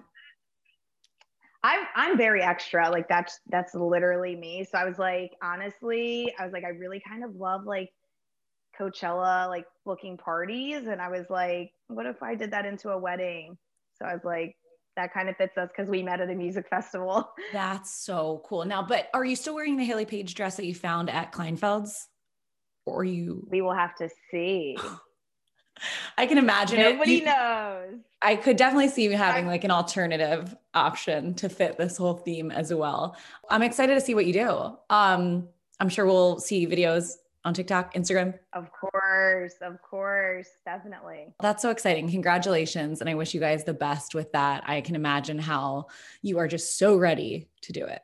[1.63, 2.89] I'm I'm very extra.
[2.89, 4.67] Like that's that's literally me.
[4.69, 7.89] So I was like, honestly, I was like, I really kind of love like
[8.79, 10.87] Coachella, like booking parties.
[10.87, 13.57] And I was like, what if I did that into a wedding?
[13.97, 14.55] So I was like,
[14.95, 17.29] that kind of fits us because we met at a music festival.
[17.53, 18.65] That's so cool.
[18.65, 22.07] Now, but are you still wearing the Hayley Paige dress that you found at Kleinfeld's?
[22.85, 24.77] Or you we will have to see.
[26.17, 27.25] I can imagine Nobody it.
[27.25, 27.95] knows.
[28.21, 32.51] I could definitely see you having like an alternative option to fit this whole theme
[32.51, 33.17] as well.
[33.49, 34.77] I'm excited to see what you do.
[34.89, 35.47] Um,
[35.79, 37.13] I'm sure we'll see videos
[37.45, 38.37] on TikTok, Instagram?
[38.53, 41.33] Of course, of course, definitely.
[41.41, 42.09] That's so exciting.
[42.09, 43.01] Congratulations.
[43.01, 44.63] And I wish you guys the best with that.
[44.65, 45.87] I can imagine how
[46.21, 48.01] you are just so ready to do it.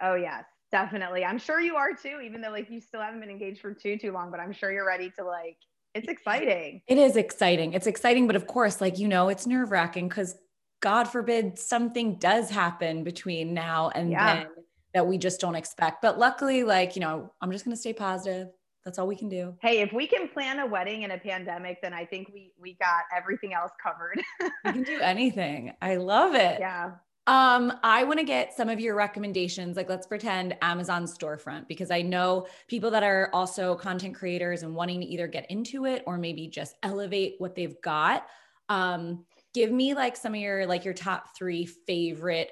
[0.00, 1.24] Oh, yes, definitely.
[1.24, 3.96] I'm sure you are too, even though like you still haven't been engaged for too,
[3.98, 5.56] too long, but I'm sure you're ready to like,
[5.94, 6.82] it's exciting.
[6.88, 7.72] It is exciting.
[7.72, 8.26] It's exciting.
[8.26, 10.36] But of course, like, you know, it's nerve wracking because
[10.80, 14.34] God forbid something does happen between now and yeah.
[14.34, 14.46] then
[14.94, 16.00] that we just don't expect.
[16.00, 18.48] But luckily, like, you know, I'm just going to stay positive.
[18.84, 19.54] That's all we can do.
[19.60, 22.74] Hey, if we can plan a wedding in a pandemic, then I think we we
[22.80, 24.22] got everything else covered.
[24.64, 25.72] we can do anything.
[25.82, 26.60] I love it.
[26.60, 26.92] Yeah.
[27.26, 29.78] Um, I want to get some of your recommendations.
[29.78, 34.74] Like, let's pretend Amazon storefront because I know people that are also content creators and
[34.74, 38.26] wanting to either get into it or maybe just elevate what they've got.
[38.68, 42.50] Um, give me like some of your like your top three favorite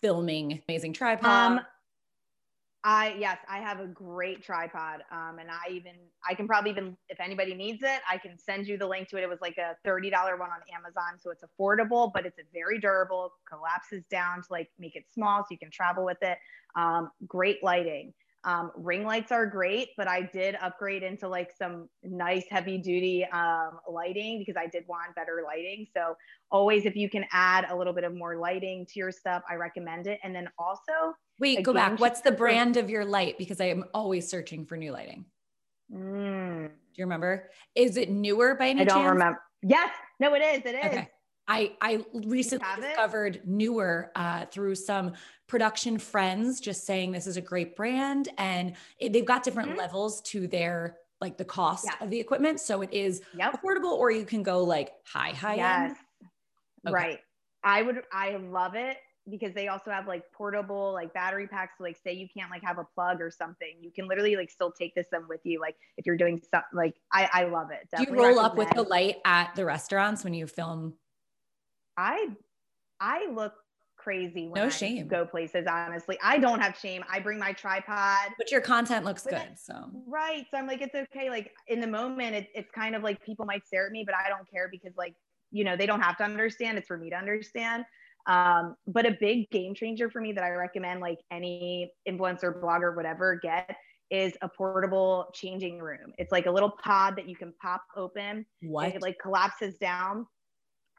[0.00, 1.58] filming amazing tripod.
[1.58, 1.60] Um,
[2.86, 5.00] I yes, I have a great tripod.
[5.10, 5.92] Um, and I even
[6.28, 9.16] I can probably even if anybody needs it, I can send you the link to
[9.16, 9.22] it.
[9.22, 11.18] It was like a $30 one on Amazon.
[11.18, 15.40] So it's affordable, but it's a very durable, collapses down to like make it small
[15.40, 16.36] so you can travel with it.
[16.76, 18.12] Um, great lighting.
[18.44, 23.24] Um, ring lights are great, but I did upgrade into like some nice heavy duty
[23.32, 25.86] um, lighting because I did want better lighting.
[25.96, 26.14] So
[26.50, 29.54] always, if you can add a little bit of more lighting to your stuff, I
[29.54, 30.20] recommend it.
[30.22, 31.98] And then also, wait, go back.
[31.98, 33.38] What's the brand of your light?
[33.38, 35.24] Because I am always searching for new lighting.
[35.92, 36.68] Mm.
[36.68, 37.50] Do you remember?
[37.74, 39.12] Is it Neewer by any I don't chance?
[39.12, 39.40] remember.
[39.62, 40.62] Yes, no, it is.
[40.64, 40.84] It is.
[40.84, 41.08] Okay.
[41.46, 45.12] I I recently discovered Neewer uh, through some
[45.46, 49.78] production friends, just saying this is a great brand, and it, they've got different mm-hmm.
[49.78, 52.04] levels to their like the cost yeah.
[52.04, 52.60] of the equipment.
[52.60, 53.52] So it is yep.
[53.52, 55.90] affordable, or you can go like high high yes.
[55.90, 55.96] end.
[56.86, 56.94] Okay.
[56.94, 57.18] Right.
[57.62, 58.02] I would.
[58.12, 58.96] I love it
[59.30, 62.62] because they also have like portable like battery packs so like say you can't like
[62.62, 65.58] have a plug or something you can literally like still take this in with you
[65.58, 68.46] like if you're doing something like i i love it Definitely do you roll recommend.
[68.46, 70.92] up with the light at the restaurants when you film
[71.96, 72.28] I
[73.00, 73.54] I look
[73.96, 75.08] crazy when no shame.
[75.08, 76.18] go places honestly.
[76.22, 77.02] I don't have shame.
[77.10, 78.32] I bring my tripod.
[78.36, 79.90] But your content looks good so.
[80.06, 81.30] Right so i'm like it's okay.
[81.30, 84.14] Like in the moment it, it's kind of like people might stare at me but
[84.14, 85.14] i don't care because like
[85.50, 86.78] you know they don't have to understand.
[86.78, 87.84] It's for me to understand.
[88.26, 92.96] Um, but a big game changer for me that i recommend like any influencer blogger
[92.96, 93.76] whatever get
[94.10, 96.12] is a portable changing room.
[96.18, 98.46] It's like a little pod that you can pop open.
[98.62, 100.26] What it like collapses down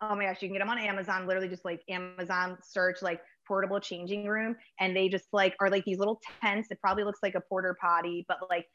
[0.10, 3.22] oh my gosh, you can get them on Amazon, literally just like Amazon search like
[3.48, 4.56] portable changing room.
[4.80, 6.70] And they just like are like these little tents.
[6.72, 8.66] It probably looks like a porter potty, but like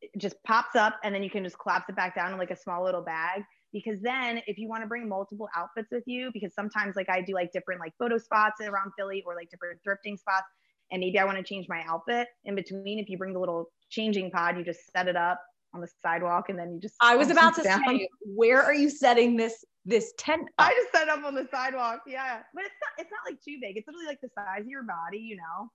[0.00, 2.50] it just pops up and then you can just collapse it back down in like
[2.50, 3.42] a small little bag.
[3.72, 7.20] Because then if you want to bring multiple outfits with you, because sometimes like I
[7.20, 10.46] do like different like photo spots around Philly or like different thrifting spots.
[10.92, 12.98] And maybe I want to change my outfit in between.
[12.98, 15.40] If you bring the little changing pod, you just set it up
[15.74, 17.80] on the sidewalk and then you just I was about to down.
[17.86, 20.42] say, where are you setting this this tent.
[20.58, 20.68] Up.
[20.68, 22.02] I just set up on the sidewalk.
[22.06, 22.40] Yeah.
[22.54, 23.76] But it's not it's not like too big.
[23.76, 25.70] It's literally like the size of your body, you know.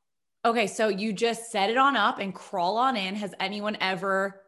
[0.45, 3.15] Okay, so you just set it on up and crawl on in.
[3.15, 4.41] Has anyone ever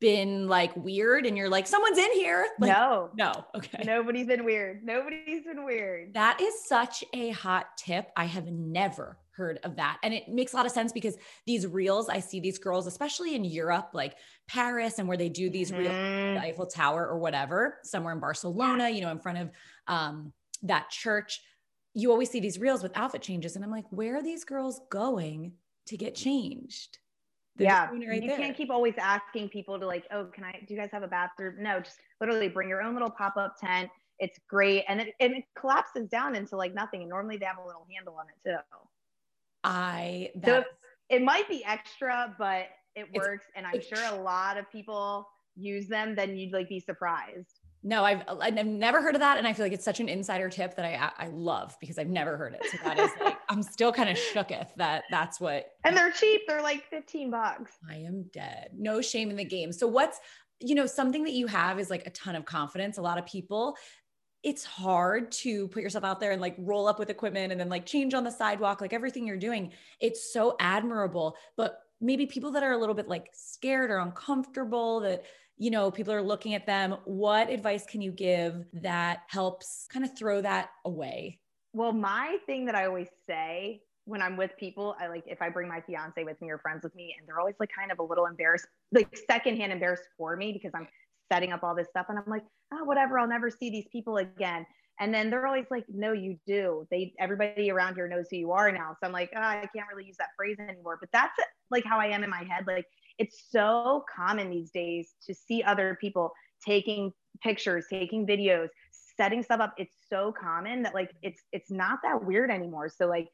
[0.00, 4.44] been like weird and you're like someone's in here like, no no okay nobody's been
[4.44, 9.76] weird nobody's been weird that is such a hot tip i have never heard of
[9.76, 12.86] that and it makes a lot of sense because these reels i see these girls
[12.86, 14.16] especially in europe like
[14.48, 15.80] paris and where they do these mm-hmm.
[15.80, 19.50] reels the eiffel tower or whatever somewhere in barcelona you know in front of
[19.88, 21.40] um, that church
[21.94, 24.80] you always see these reels with outfit changes and i'm like where are these girls
[24.90, 25.52] going
[25.86, 26.98] to get changed
[27.56, 28.36] they're yeah, right you there.
[28.36, 30.52] can't keep always asking people to like, oh, can I?
[30.66, 31.54] Do you guys have a bathroom?
[31.58, 33.88] No, just literally bring your own little pop up tent.
[34.18, 37.00] It's great, and it and it collapses down into like nothing.
[37.00, 38.58] And normally they have a little handle on it too.
[39.66, 40.64] I so
[41.08, 45.88] it might be extra, but it works, and I'm sure a lot of people use
[45.88, 46.14] them.
[46.14, 47.60] Then you'd like be surprised.
[47.82, 50.48] No, I've I've never heard of that, and I feel like it's such an insider
[50.48, 52.64] tip that I I love because I've never heard it.
[52.70, 55.66] So that is like I'm still kind of shooketh that that's what.
[55.84, 56.42] And they're cheap.
[56.46, 57.72] They're like 15 bucks.
[57.88, 58.70] I am dead.
[58.76, 59.72] No shame in the game.
[59.72, 60.18] So what's
[60.60, 62.98] you know something that you have is like a ton of confidence.
[62.98, 63.76] A lot of people.
[64.46, 67.68] It's hard to put yourself out there and like roll up with equipment and then
[67.68, 69.72] like change on the sidewalk, like everything you're doing.
[70.00, 71.36] It's so admirable.
[71.56, 75.24] But maybe people that are a little bit like scared or uncomfortable that
[75.58, 76.96] you know, people are looking at them.
[77.04, 81.40] What advice can you give that helps kind of throw that away?
[81.72, 85.48] Well, my thing that I always say when I'm with people, I like if I
[85.48, 87.98] bring my fiance with me or friends with me, and they're always like kind of
[87.98, 90.86] a little embarrassed, like secondhand embarrassed for me because I'm
[91.30, 92.06] setting up all this stuff.
[92.08, 94.66] And I'm like, oh, whatever, I'll never see these people again.
[94.98, 96.86] And then they're always like, no, you do.
[96.90, 98.96] They everybody around here knows who you are now.
[98.98, 100.96] So I'm like, oh, I can't really use that phrase anymore.
[100.98, 101.34] But that's
[101.70, 102.64] like how I am in my head.
[102.66, 102.86] Like
[103.18, 106.32] it's so common these days to see other people
[106.64, 107.12] taking
[107.42, 108.68] pictures, taking videos,
[109.16, 109.74] setting stuff up.
[109.76, 112.88] It's so common that like it's it's not that weird anymore.
[112.88, 113.28] So like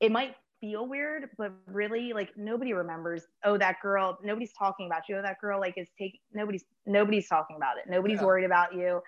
[0.00, 5.02] it might feel weird, but really like nobody remembers, oh, that girl, nobody's talking about
[5.08, 5.16] you.
[5.16, 7.84] Oh, that girl like is taking nobody's nobody's talking about it.
[7.88, 8.26] Nobody's yeah.
[8.26, 9.00] worried about you.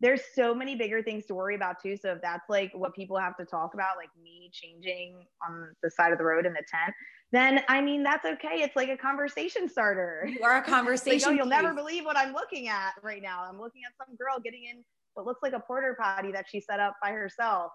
[0.00, 1.96] There's so many bigger things to worry about too.
[1.96, 5.90] So if that's like what people have to talk about, like me changing on the
[5.90, 6.94] side of the road in the tent,
[7.32, 8.62] then I mean that's okay.
[8.62, 10.28] It's like a conversation starter.
[10.30, 11.18] You are a conversation.
[11.30, 13.44] like, oh, you'll never believe what I'm looking at right now.
[13.48, 14.84] I'm looking at some girl getting in
[15.14, 17.72] what looks like a porter potty that she set up by herself.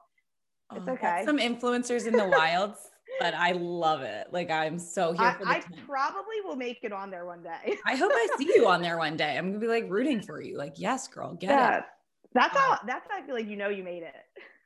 [0.71, 1.23] Oh it's oh, okay.
[1.25, 2.77] Some influencers in the wilds,
[3.19, 4.27] but I love it.
[4.31, 7.43] Like I'm so here I, for the I probably will make it on there one
[7.43, 7.77] day.
[7.85, 9.37] I hope I see you on there one day.
[9.37, 10.57] I'm gonna be like rooting for you.
[10.57, 11.77] Like, yes, girl, get yeah.
[11.79, 11.83] it.
[12.33, 14.15] That's how that's how I feel like you know you made it.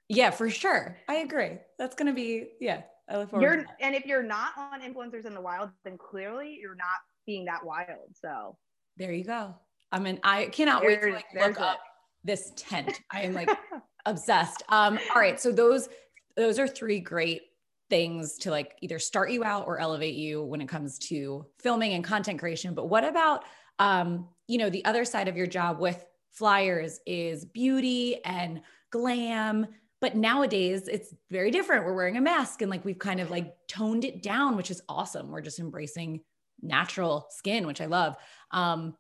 [0.09, 0.97] Yeah, for sure.
[1.09, 1.57] I agree.
[1.79, 2.83] That's gonna be yeah.
[3.09, 3.43] I look forward.
[3.43, 7.45] You're, and if you're not on influencers in the wild, then clearly you're not being
[7.45, 8.15] that wild.
[8.19, 8.57] So
[8.97, 9.55] there you go.
[9.91, 11.79] I mean, I cannot there's, wait to like look up
[12.23, 12.99] this tent.
[13.11, 13.49] I am like
[14.05, 14.63] obsessed.
[14.69, 15.39] Um, all right.
[15.39, 15.89] So those
[16.35, 17.43] those are three great
[17.89, 21.93] things to like either start you out or elevate you when it comes to filming
[21.93, 22.73] and content creation.
[22.73, 23.43] But what about
[23.77, 28.61] um, you know, the other side of your job with flyers is beauty and
[28.91, 29.67] glam
[30.01, 31.83] but nowadays it's very different.
[31.83, 34.81] We're wearing a mask and like we've kind of like toned it down, which is
[34.87, 35.31] awesome.
[35.31, 36.21] We're just embracing
[36.61, 38.15] natural skin, which I love.
[38.51, 38.95] Um,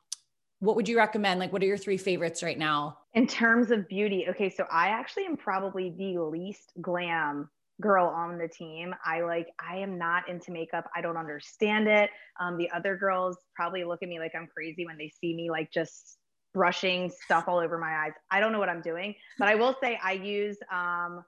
[0.59, 1.39] what would you recommend?
[1.39, 2.97] Like, what are your three favorites right now?
[3.13, 7.49] In terms of beauty, okay, so I actually am probably the least glam
[7.81, 8.95] girl on the team.
[9.05, 10.89] I like, I am not into makeup.
[10.95, 12.09] I don't understand it.
[12.39, 15.49] Um, the other girls probably look at me like I'm crazy when they see me
[15.49, 16.17] like just
[16.53, 18.13] brushing stuff all over my eyes.
[18.31, 21.23] I don't know what I'm doing, but I will say I use um,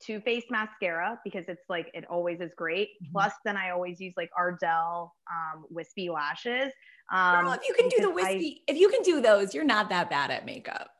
[0.00, 2.90] Too Faced mascara because it's like it always is great.
[3.02, 3.12] Mm-hmm.
[3.12, 6.72] Plus, then I always use like Ardell um, wispy lashes.
[7.12, 9.64] Um, Girl, if you can do the wispy, I, if you can do those, you're
[9.64, 10.90] not that bad at makeup.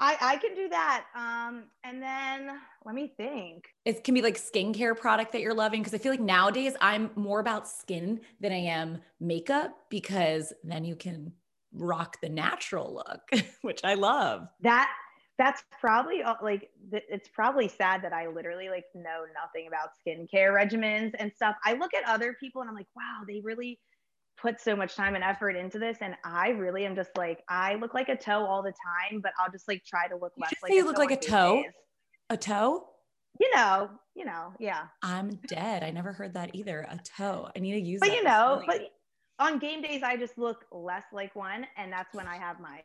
[0.00, 1.04] I, I, can do that.
[1.14, 3.66] Um, and then let me think.
[3.84, 5.82] It can be like skincare product that you're loving.
[5.82, 10.84] Cause I feel like nowadays I'm more about skin than I am makeup because then
[10.84, 11.32] you can
[11.72, 14.48] rock the natural look, which I love.
[14.62, 14.90] That
[15.36, 20.54] that's probably uh, like it's probably sad that I literally like know nothing about skincare
[20.54, 21.56] regimens and stuff.
[21.64, 23.80] I look at other people and I'm like, wow, they really
[24.36, 27.74] put so much time and effort into this, and I really am just like, I
[27.76, 30.52] look like a toe all the time, but I'll just like try to look less.
[30.62, 31.62] like you look like a toe.
[31.62, 31.72] Days.
[32.30, 32.86] A toe.
[33.40, 34.84] You know, you know, yeah.
[35.02, 35.82] I'm dead.
[35.82, 36.86] I never heard that either.
[36.88, 37.48] A toe.
[37.54, 38.00] I need to use.
[38.00, 38.92] But you know, but
[39.38, 42.80] on game days I just look less like one and that's when I have my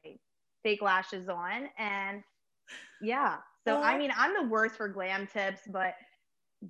[0.64, 2.24] fake lashes on and
[3.02, 3.38] yeah.
[3.68, 5.93] So I mean, I'm the worst for glam tips, but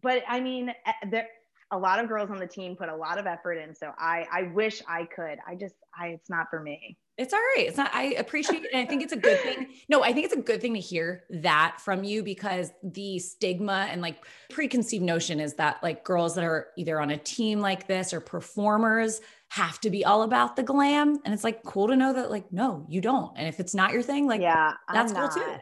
[0.01, 1.27] but I mean, eh, there
[1.72, 3.76] a lot of girls on the team put a lot of effort in.
[3.76, 5.38] So I I wish I could.
[5.47, 6.97] I just I it's not for me.
[7.20, 7.67] It's all right.
[7.67, 8.70] It's not, I appreciate it.
[8.72, 9.67] And I think it's a good thing.
[9.89, 13.89] No, I think it's a good thing to hear that from you because the stigma
[13.91, 17.88] and like preconceived notion is that like girls that are either on a team like
[17.88, 21.20] this or performers have to be all about the glam.
[21.26, 23.38] And it's like cool to know that like, no, you don't.
[23.38, 25.55] And if it's not your thing, like, yeah, that's cool too.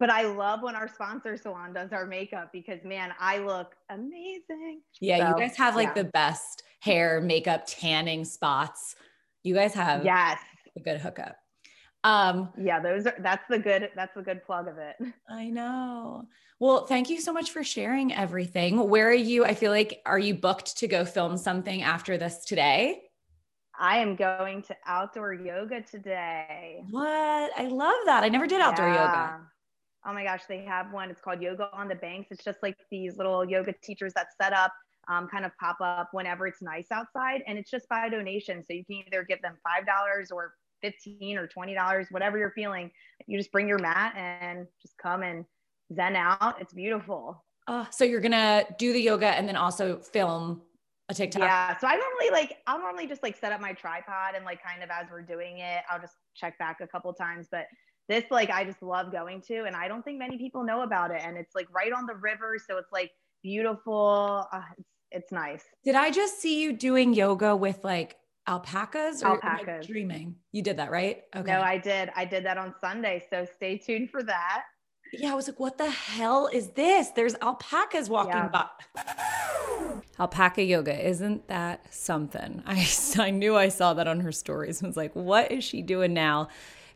[0.00, 4.80] But I love when our sponsor salon does our makeup because man, I look amazing.
[5.00, 6.02] Yeah, so, you guys have like yeah.
[6.02, 8.96] the best hair, makeup, tanning spots.
[9.42, 10.40] You guys have yes
[10.76, 11.36] a good hookup.
[12.02, 14.96] Um, yeah, those are that's the good that's the good plug of it.
[15.28, 16.24] I know.
[16.60, 18.88] Well, thank you so much for sharing everything.
[18.88, 19.44] Where are you?
[19.44, 23.02] I feel like are you booked to go film something after this today?
[23.76, 26.84] I am going to outdoor yoga today.
[26.90, 27.50] What?
[27.56, 28.22] I love that.
[28.22, 28.94] I never did outdoor yeah.
[28.94, 29.40] yoga.
[30.06, 31.10] Oh my gosh, they have one.
[31.10, 32.28] It's called Yoga on the Banks.
[32.30, 34.72] It's just like these little yoga teachers that set up
[35.08, 38.64] um, kind of pop up whenever it's nice outside, and it's just by donation.
[38.64, 42.90] So you can either give them five dollars or 15 or $20, whatever you're feeling.
[43.26, 45.46] You just bring your mat and just come and
[45.94, 46.60] zen out.
[46.60, 47.42] It's beautiful.
[47.66, 50.60] Oh, so you're gonna do the yoga and then also film
[51.08, 51.42] a TikTok.
[51.42, 51.76] Yeah.
[51.78, 54.82] So I normally like I'll normally just like set up my tripod and like kind
[54.82, 57.48] of as we're doing it, I'll just check back a couple times.
[57.50, 57.66] But
[58.08, 61.10] this like I just love going to, and I don't think many people know about
[61.10, 61.22] it.
[61.24, 63.10] And it's like right on the river, so it's like
[63.42, 64.46] beautiful.
[64.52, 65.62] Uh, it's it's nice.
[65.84, 70.34] Did I just see you doing yoga with like alpacas or alpacas dreaming?
[70.52, 71.22] You did that, right?
[71.34, 71.50] Okay.
[71.50, 72.10] No, I did.
[72.16, 73.24] I did that on Sunday.
[73.30, 74.64] So stay tuned for that.
[75.12, 77.10] Yeah, I was like, what the hell is this?
[77.10, 78.48] There's alpacas walking yeah.
[78.48, 78.66] by.
[80.18, 82.62] Alpaca yoga, isn't that something?
[82.66, 82.86] I,
[83.18, 84.82] I knew I saw that on her stories.
[84.82, 86.48] I was like, what is she doing now?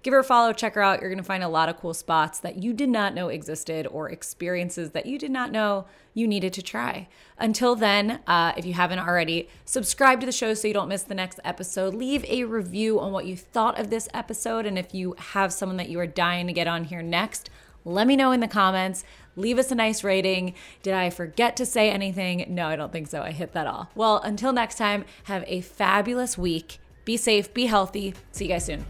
[0.09, 1.02] Give her a follow, check her out.
[1.02, 3.86] You're going to find a lot of cool spots that you did not know existed
[3.86, 5.84] or experiences that you did not know
[6.14, 7.09] you needed to try.
[7.36, 11.02] Until then, uh, if you haven't already, subscribe to the show so you don't miss
[11.02, 11.92] the next episode.
[11.92, 14.64] Leave a review on what you thought of this episode.
[14.64, 17.50] And if you have someone that you are dying to get on here next,
[17.84, 19.04] let me know in the comments.
[19.36, 20.54] Leave us a nice rating.
[20.82, 22.46] Did I forget to say anything?
[22.48, 23.20] No, I don't think so.
[23.20, 23.90] I hit that all.
[23.94, 26.78] Well, until next time, have a fabulous week.
[27.04, 28.14] Be safe, be healthy.
[28.32, 28.86] See you guys soon.